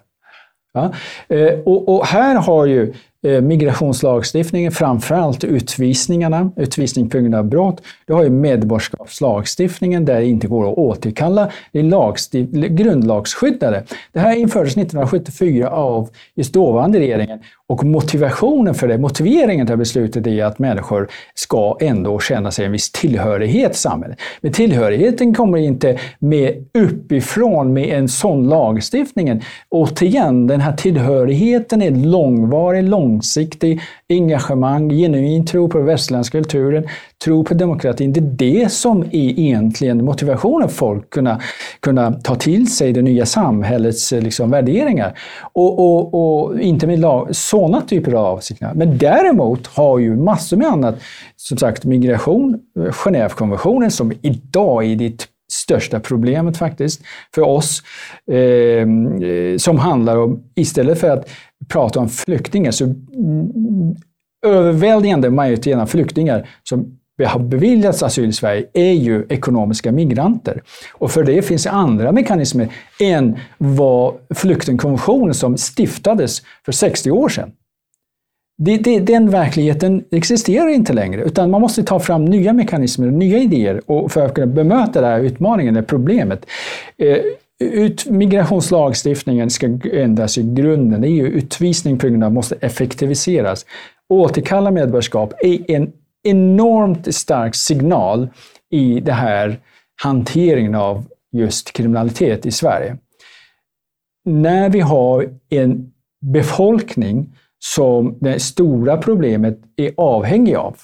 [0.72, 0.92] Ja?
[1.28, 2.92] Eh, och, och, här har ju
[3.26, 7.82] Eh, migrationslagstiftningen, framförallt utvisningarna, utvisning på grund av brott.
[8.06, 11.50] Du har ju medborgarskapslagstiftningen där det inte går att återkalla.
[11.72, 13.84] Det är grundlagsskyddade.
[14.12, 17.40] Det här infördes 1974 av just dåvarande regeringen
[17.70, 22.72] och motivationen för det, motiveringen till beslutet är att människor ska ändå känna sig en
[22.72, 24.18] viss tillhörighet i samhället.
[24.40, 29.42] Men tillhörigheten kommer inte med uppifrån med en sån lagstiftning.
[29.68, 36.88] Återigen, den här tillhörigheten är långvarig, långsiktig, engagemang, genuin tro på den västerländska kulturen,
[37.24, 38.12] tro på demokratin.
[38.12, 41.40] Det är det som är egentligen motivationen för folk att kunna,
[41.80, 45.18] kunna ta till sig det nya samhällets liksom, värderingar.
[45.52, 48.72] Och, och, och inte med sådana typer av avsikter.
[48.74, 50.94] Men däremot har ju massor med annat,
[51.36, 52.58] som sagt migration,
[52.90, 55.26] Genèvekonventionen som idag är ditt
[55.62, 57.02] största problemet faktiskt
[57.34, 57.82] för oss,
[58.32, 61.28] ehm, eh, som handlar om, istället för att
[61.68, 63.94] prata om flyktingar, så mm,
[64.46, 66.96] överväldigande majoriteten av flyktingar som
[67.26, 70.62] har beviljats asyl i Sverige är ju ekonomiska migranter.
[70.94, 72.68] Och för det finns det andra mekanismer
[73.00, 77.52] än vad flyktingkonventionen som stiftades för 60 år sedan.
[78.62, 83.12] Det, det, den verkligheten existerar inte längre, utan man måste ta fram nya mekanismer och
[83.12, 86.46] nya idéer och för att kunna bemöta den här utmaningen, det här problemet.
[86.98, 87.18] Eh,
[87.60, 91.04] ut, migrationslagstiftningen ska ändras i grunden.
[91.04, 93.66] EU utvisning på grund av måste effektiviseras.
[94.08, 95.92] Återkalla medborgarskap är en
[96.22, 98.28] enormt stark signal
[98.70, 99.58] i den här
[100.02, 102.96] hanteringen av just kriminalitet i Sverige.
[104.24, 110.76] När vi har en befolkning som det stora problemet är avhängig av,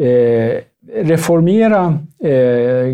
[0.00, 0.58] Eh,
[0.88, 2.86] reformera eh,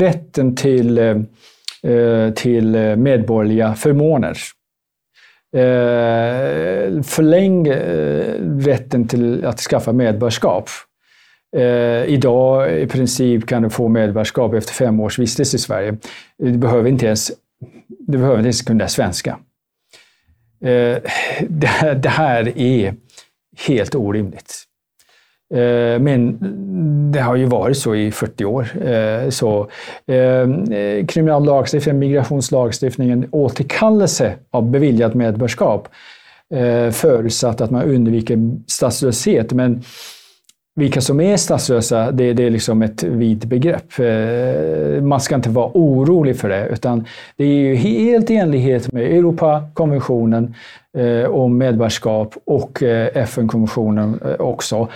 [0.00, 4.36] rätten till, eh, till medborgerliga förmåner.
[5.56, 10.68] Eh, förläng eh, rätten till att skaffa medborgarskap.
[11.56, 15.96] Eh, idag i princip kan du få medborgarskap efter fem års vistelse i Sverige.
[16.38, 17.32] Du behöver inte ens,
[17.88, 19.38] du behöver inte ens kunna svenska.
[20.64, 20.98] Eh,
[21.48, 22.94] det, det, här är
[23.66, 24.64] helt orimligt.
[25.54, 26.38] Eh, men
[27.12, 28.68] det har ju varit så i 40 år.
[28.84, 29.68] Eh, så,
[30.06, 35.88] eh, kriminallagstiftningen, migrationslagstiftningen, återkallelse av beviljat medborgarskap
[36.92, 39.52] förutsatt att man undviker statslöshet.
[39.52, 39.82] Men
[40.80, 43.98] vilka som är statslösa, det, det är liksom ett vitt begrepp.
[43.98, 47.04] Eh, man ska inte vara orolig för det, utan
[47.36, 50.54] det är ju helt i enlighet med Europakonventionen
[50.98, 54.88] eh, om medborgarskap och eh, FN-konventionen också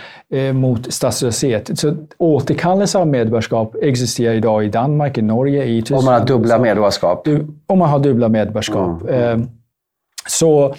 [0.52, 1.78] mot statslöshet.
[1.78, 5.98] Så återkallelse av medborgarskap existerar idag i Danmark, i Norge, i Tyskland.
[5.98, 7.28] Om man har dubbla medborgarskap?
[7.66, 9.02] Om man har dubbla medborgarskap.
[9.08, 9.48] Mm.
[10.26, 10.74] Så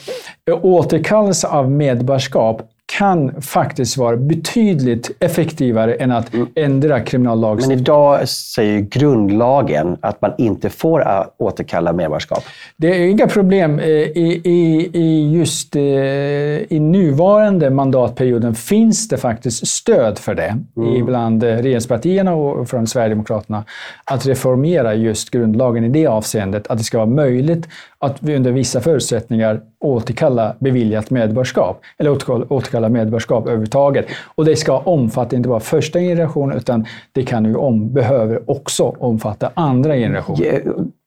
[0.61, 2.61] återkallelse av medborgarskap
[2.97, 6.47] kan faktiskt vara betydligt effektivare än att mm.
[6.55, 7.77] ändra kriminallagstiftningen.
[7.77, 12.43] Men idag säger grundlagen att man inte får äh, återkalla medborgarskap.
[12.77, 13.79] Det är inga problem.
[13.79, 20.57] Eh, I, i, i just eh, i nuvarande mandatperioden finns det faktiskt stöd för det
[20.77, 21.05] mm.
[21.05, 23.63] bland eh, regeringspartierna och från Sverigedemokraterna
[24.05, 26.67] att reformera just grundlagen i det avseendet.
[26.67, 27.67] Att det ska vara möjligt
[27.99, 32.11] att vi under vissa förutsättningar återkalla beviljat medborgarskap, eller
[32.53, 34.05] återkalla medborgarskap överhuvudtaget.
[34.35, 38.95] Och det ska omfatta inte bara första generationen, utan det kan ju om, behöver också
[38.99, 40.61] omfatta andra generationer.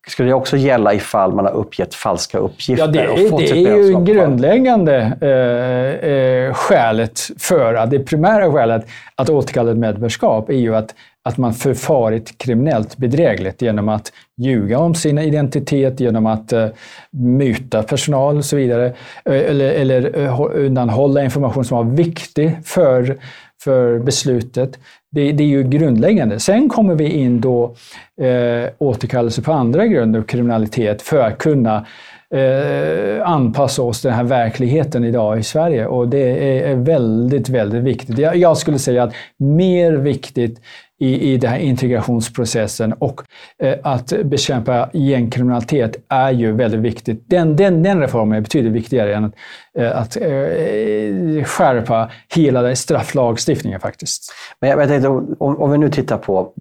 [0.09, 2.87] Skulle det också gälla ifall man har uppgett falska uppgifter?
[2.87, 8.53] Ja, det, är, och det är ju grundläggande eh, eh, skälet för att, det primära
[8.53, 10.95] skälet att återkalla ett medborgarskap är ju att
[11.29, 16.67] att man förfarit kriminellt bedrägligt genom att ljuga om sin identitet, genom att uh,
[17.11, 18.87] muta personal och så vidare.
[19.25, 23.19] Eh, eller, eller uh, undanhålla information som var viktig för,
[23.63, 24.79] för beslutet.
[25.11, 26.41] Det, det är ju grundläggande.
[26.41, 27.75] Sen kommer vi in då
[28.23, 31.87] uh, återkallelse på andra grunder, kriminalitet, för att kunna
[32.35, 35.87] eh, anpassa oss till den här verkligheten idag i Sverige.
[35.87, 38.19] Och det är, väldigt, väldigt viktigt.
[38.19, 40.61] Jag, jag skulle säga att mer viktigt
[40.99, 43.23] i, i den här integrationsprocessen och
[43.63, 47.25] eh, att bekämpa gängkriminalitet är ju väldigt viktigt.
[47.27, 49.35] Den, den, den reformen är betydligt viktigare än att,
[49.79, 54.33] eh, att eh, skärpa hela strafflagstiftningen faktiskt.
[54.61, 56.53] Men jag, jag tänkte, om, om vi nu tittar på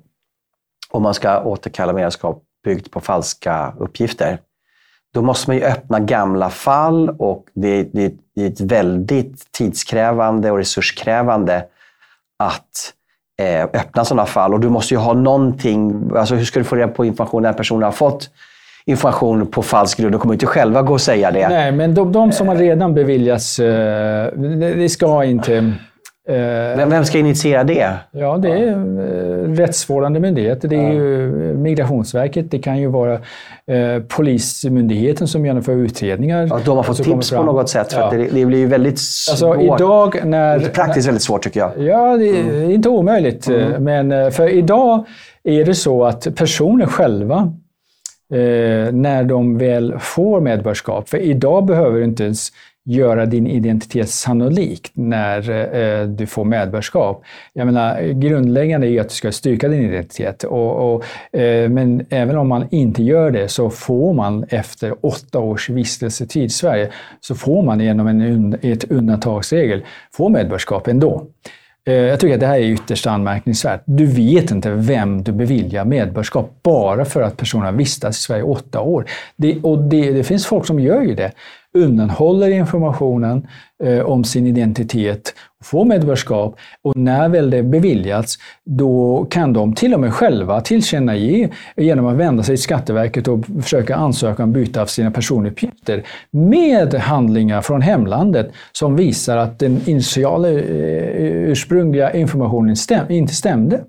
[0.92, 4.40] om man ska återkalla medlemskap byggt på falska uppgifter
[5.14, 10.52] då måste man ju öppna gamla fall och det, det, det är ett väldigt tidskrävande
[10.52, 11.66] och resurskrävande
[12.40, 12.94] att
[13.38, 14.54] eh, öppna sådana fall.
[14.54, 17.54] Och du måste ju ha någonting, alltså hur ska du få reda på information när
[17.54, 18.30] personen har fått
[18.86, 20.14] information på falsk grund.
[20.14, 21.50] De kommer inte själva gå och säga det.
[21.50, 25.74] Nej, men de, de som har redan beviljats, eh, det ska inte
[26.34, 27.94] vem, vem ska initiera det?
[28.12, 30.68] Ja, det är eh, rättsvårdande myndigheter.
[30.68, 32.52] Det är ju Migrationsverket.
[32.52, 36.48] Det kan ju vara eh, Polismyndigheten som genomför utredningar.
[36.50, 37.94] Ja, de har fått tips på något sätt.
[37.94, 38.10] För ja.
[38.12, 39.58] det, det, blir ju väldigt alltså, svårt.
[39.58, 41.72] Alltså, idag när, praktiskt väldigt svårt tycker jag.
[41.78, 42.72] Ja, det är mm.
[42.72, 43.48] inte omöjligt.
[43.48, 43.84] Mm.
[43.84, 45.06] Men för idag
[45.44, 47.54] är det så att personer själva
[48.34, 51.10] Eh, när de väl får medborgarskap.
[51.10, 52.50] För idag behöver du inte ens
[52.88, 57.24] göra din identitet sannolik när eh, du får medborgarskap.
[57.54, 60.44] Jag menar, grundläggande är att du ska styrka din identitet.
[60.44, 61.04] Och, och
[61.40, 66.44] eh, men även om man inte gör det så får man efter åtta års vistelsetid
[66.44, 71.28] i Sverige, så får man genom en ett undantagsregel få medborgarskap ändå.
[71.88, 73.82] Eh, jag tycker att det här är ytterst anmärkningsvärt.
[73.86, 78.42] Du vet inte vem du beviljar medborgarskap bara för att personen har vistats i Sverige
[78.42, 79.06] i åtta år.
[79.36, 81.32] Det, och det, det finns folk som gör ju det
[81.78, 83.48] undanhåller informationen
[83.84, 89.94] eh, om sin identitet, får medborgarskap och när väl det beviljats, då kan de till
[89.94, 94.82] och med själva tillkännage genom att vända sig till Skatteverket och försöka ansöka om byte
[94.82, 100.58] av sina personuppgifter med handlingar från hemlandet som visar att den initiala eh,
[101.52, 103.82] ursprungliga informationen stäm inte stämde.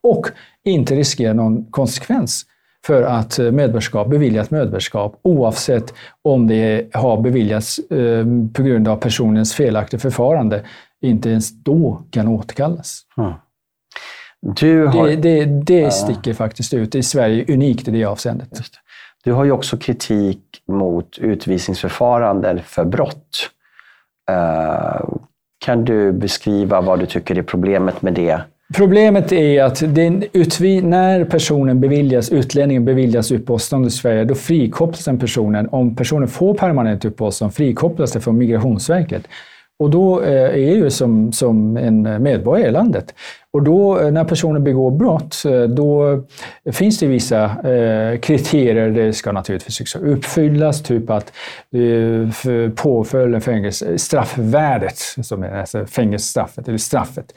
[0.00, 0.26] Och
[0.64, 2.46] inte riskerar någon konsekvens
[2.86, 8.96] för att eh, medborgarskap, beviljat medborgarskap oavsett om det har beviljats eh, på grund av
[8.96, 10.64] personens felaktiga förfarande,
[11.02, 13.00] inte ens då kan återkallas.
[13.18, 13.32] Mm.
[14.86, 15.06] Har...
[15.06, 16.94] Det, det, det sticker faktiskt ut.
[16.94, 18.60] I Sverige unikt i det avseendet.
[19.24, 23.50] Du har ju också kritik mot utvisningsförfaranden för brott.
[24.30, 25.18] Uh,
[25.64, 28.40] kan du beskriva vad du tycker är problemet med det?
[28.74, 29.80] Problemet är att
[30.82, 35.68] när personen beviljas, utlänningen beviljas uppehållstillstånd i Sverige, då frikopplas den personen.
[35.72, 39.28] Om personen får permanent uppehållstillstånd frikopplas det från Migrationsverket.
[39.78, 43.14] Och då eh, är det som, som en medborgare i landet.
[43.54, 46.22] Och då eh, när personen begår brott, eh, då
[46.72, 48.90] finns det vissa eh, kriterier.
[48.90, 51.32] Det ska naturligtvis uppfyllas, typ att
[51.74, 57.34] eh, påföljden fängelse, straffvärdet, som är alltså fängelsestraffet, eller straffet,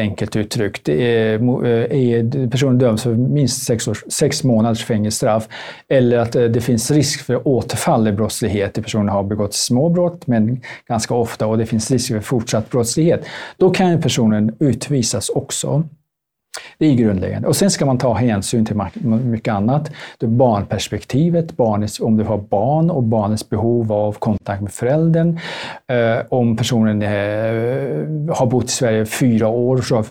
[0.00, 5.48] enkelt uttryckt, är, personen döms för minst sex, års, sex månaders fängelsestraff,
[5.88, 8.74] eller att det finns risk för återfall i brottslighet.
[8.74, 13.24] Personen har begått små brott, men ganska ofta, och det finns risk för fortsatt brottslighet.
[13.56, 15.84] Då kan personen utvisas också.
[16.78, 17.48] Det är grundläggande.
[17.48, 18.82] Och sen ska man ta hänsyn till
[19.24, 19.90] mycket annat.
[20.18, 25.38] Det barnperspektivet, barnets, om du har barn och barnets behov av kontakt med föräldern.
[25.86, 30.04] Eh, om personen eh, har bott i Sverige fyra år, så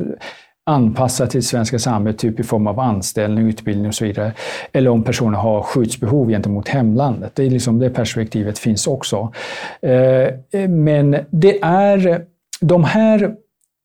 [0.66, 4.32] anpassat till det svenska samhället, typ i form av anställning, utbildning och så vidare.
[4.72, 7.36] Eller om personen har skyddsbehov gentemot hemlandet.
[7.36, 9.34] Det, är liksom, det perspektivet finns också.
[9.82, 12.26] Eh, eh men det är
[12.62, 13.36] de här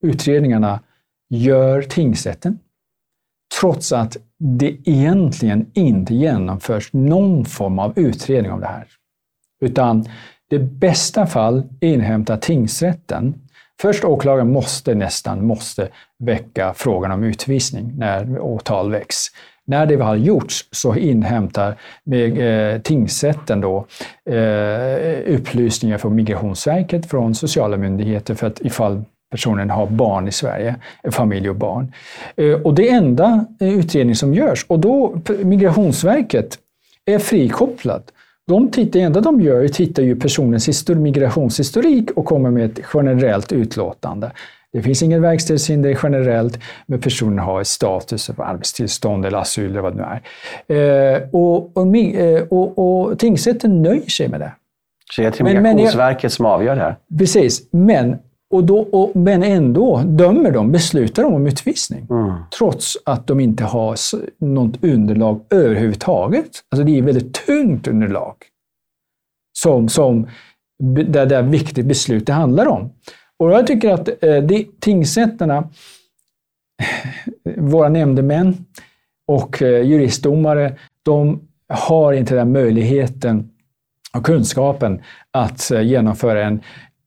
[0.06, 0.80] utredningarna
[1.30, 2.58] gör tingsrätten,
[3.60, 8.86] trots att det egentligen inte genomförs någon form av utredning av det här.
[9.60, 10.04] Utan
[10.50, 13.46] i bästa fall inhämtar tingsrätten
[13.80, 15.88] Först åklagaren måste nästan måste
[16.18, 19.16] väcka frågan om utvisning när åtal väcks.
[19.64, 21.76] När det har gjorts så inhämtar
[22.12, 23.86] eh, tingsrätten då,
[24.30, 30.76] eh, upplysningar från Migrationsverket, från sociala myndigheter för att ifall personen har barn i Sverige,
[31.10, 31.92] familj och barn.
[32.36, 34.66] Eh, och det är enda eh, utredning som görs.
[34.68, 36.58] Och då Migrationsverket
[37.04, 38.12] är frikopplat.
[38.46, 42.64] De tittar, det enda de gör är tittar ju personens histor migrationshistorik och kommer med
[42.64, 44.30] ett generellt utlåtande.
[44.72, 50.20] Det finns inget verkställighetshinder generellt, men personen har status arbetstillstånd eller asyl eller vad det
[50.68, 51.14] nu är.
[51.14, 51.86] Eh, och, och,
[52.50, 54.52] och, och tingsrätten nöjer sig med det.
[55.12, 56.96] Så det är till Migrationsverket som avgör det här?
[57.18, 58.16] Precis, men
[58.50, 62.06] och då, och, men ändå dömer de, beslutar de om utvisning.
[62.10, 62.32] Mm.
[62.58, 63.96] Trots att de inte har
[64.44, 66.50] något underlag överhuvudtaget.
[66.70, 68.34] Alltså det är väldigt tungt underlag.
[69.58, 70.26] Som, som
[71.06, 72.92] där det är viktigt beslut det handlar om.
[73.38, 75.68] Och jag tycker att eh, det, tingsrätterna,
[77.56, 78.64] våra nämndemän
[79.26, 83.50] och eh, juristdomare, de har inte den möjligheten
[84.16, 86.60] och kunskapen att eh, genomföra en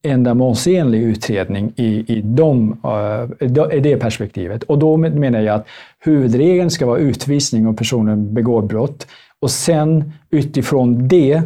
[0.03, 4.63] ändamålsenlig utredning i, i, de, uh, i det perspektivet.
[4.63, 5.67] Och då menar jag att
[5.99, 9.07] huvudregeln ska vara utvisning om personen begår brott.
[9.41, 11.41] Och sen utifrån det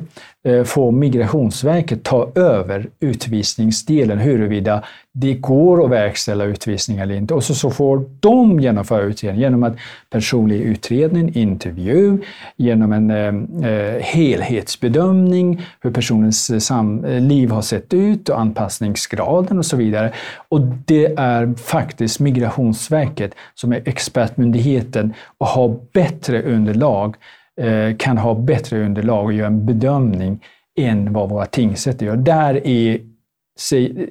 [0.45, 7.33] Eh, får Migrationsverket ta över utvisningsdelen, huruvida det går att verkställa utvisning eller inte.
[7.33, 9.75] Och så, så får de genomföra utredningen genom att
[10.09, 12.17] personlig utredning, intervju,
[12.55, 19.57] genom en eh, eh helhetsbedömning, hur personens eh, sam liv har sett ut och anpassningsgraden
[19.57, 20.13] och så vidare.
[20.49, 27.15] Och det är faktiskt Migrationsverket som är expertmyndigheten och har bättre underlag
[27.61, 30.43] Eh, kan ha bättre underlag och göra en bedömning
[30.79, 32.15] än vad våra tingsrätter gör.
[32.15, 32.99] Där är,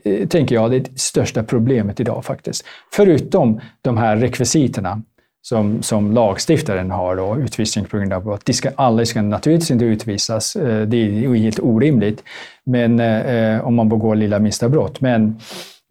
[0.05, 2.65] eh, tänker jag, det största problemet idag faktiskt.
[2.93, 5.03] Förutom de här rekvisiterna
[5.41, 8.45] som, som lagstiftaren har, då, utvisning på grund av brott.
[8.45, 12.23] De ska, alla ska naturligtvis inte utvisas, eh, det är helt orimligt,
[12.65, 13.01] men,
[13.61, 15.01] om man begår lilla minsta brott.
[15.01, 15.41] Men,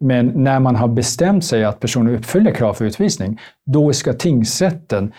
[0.00, 5.12] men när man har bestämt sig att personen uppfyller krav för utvisning, då ska tingsrätten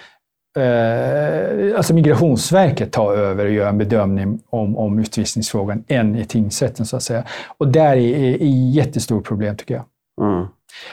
[0.58, 6.86] eh, alltså Migrationsverket ta över och göra en bedömning om, om utvisningsfrågan än i tingsrätten
[6.86, 7.24] så att säga.
[7.58, 9.86] Och där är ett jättestort problem tycker jag.
[10.22, 10.46] Mm.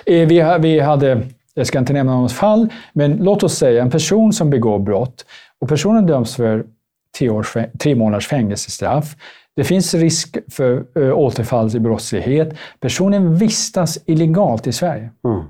[0.07, 1.23] Eh, vi, vi hade,
[1.55, 5.25] jag ska inte nämna något fall, men låt oss säga en person som begår brott
[5.61, 6.65] och personen döms för
[7.19, 9.17] tre, års, tre månaders fängelsestraff.
[9.57, 12.55] Det finns risk för äh, återfall i brottslighet.
[12.81, 15.11] Personen vistas illegalt i Sverige.
[15.25, 15.45] Mm.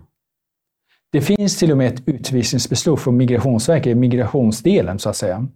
[1.12, 5.46] Det finns till och med ett utvisningsbeslut från Migrationsverket, migrationsdelen så att säga.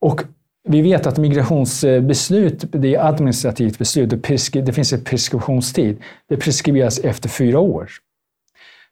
[0.00, 0.22] Och
[0.68, 4.10] vi vet att migrationsbeslut, det är administrativt beslut,
[4.52, 6.02] det finns en preskriptionstid.
[6.28, 7.90] Det preskriberas efter fyra år.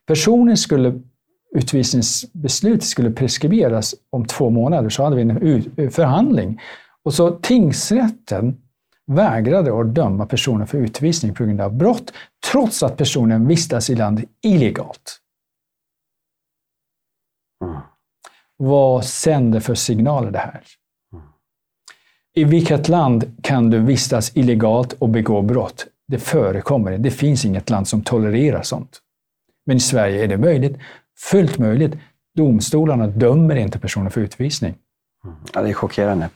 [0.07, 1.01] Personen skulle,
[1.55, 6.61] utvisningsbeslut skulle preskriberas om två månader, så hade vi en förhandling.
[7.03, 8.57] Och så tingsrätten
[9.07, 12.13] vägrade att döma personen för utvisning på grund av brott,
[12.51, 15.21] trots att personen vistas i landet illegalt.
[17.63, 17.77] Mm.
[18.57, 20.63] Vad sänder för signaler det här?
[21.13, 21.25] Mm.
[22.35, 25.87] I vilket land kan du vistas illegalt och begå brott?
[26.07, 26.97] Det förekommer.
[26.97, 28.99] Det finns inget land som tolererar sånt.
[29.65, 30.77] Men i Sverige är det möjligt.
[31.17, 31.95] Fullt möjligt.
[32.35, 34.75] Domstolarna dömer inte personer för utvisning.
[35.23, 35.35] Mm.
[35.53, 36.29] Ja, det är chockerande.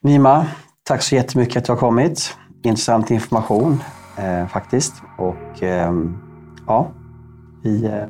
[0.00, 0.46] Nima,
[0.82, 2.36] tack så jättemycket att du har kommit.
[2.64, 3.82] Intressant information
[4.18, 4.94] eh, faktiskt.
[5.18, 5.92] Och eh,
[6.66, 6.92] ja,
[7.62, 8.06] vi eh,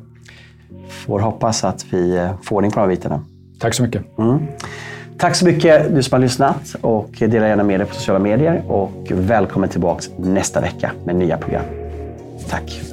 [0.89, 3.23] får hoppas att vi eh, får ordning på de här bitarna.
[3.59, 4.17] Tack så mycket.
[4.17, 4.39] Mm.
[5.17, 8.63] Tack så mycket du som har lyssnat och dela gärna med dig på sociala medier.
[8.67, 11.65] Och välkommen tillbaka nästa vecka med nya program.
[12.49, 12.92] Tack.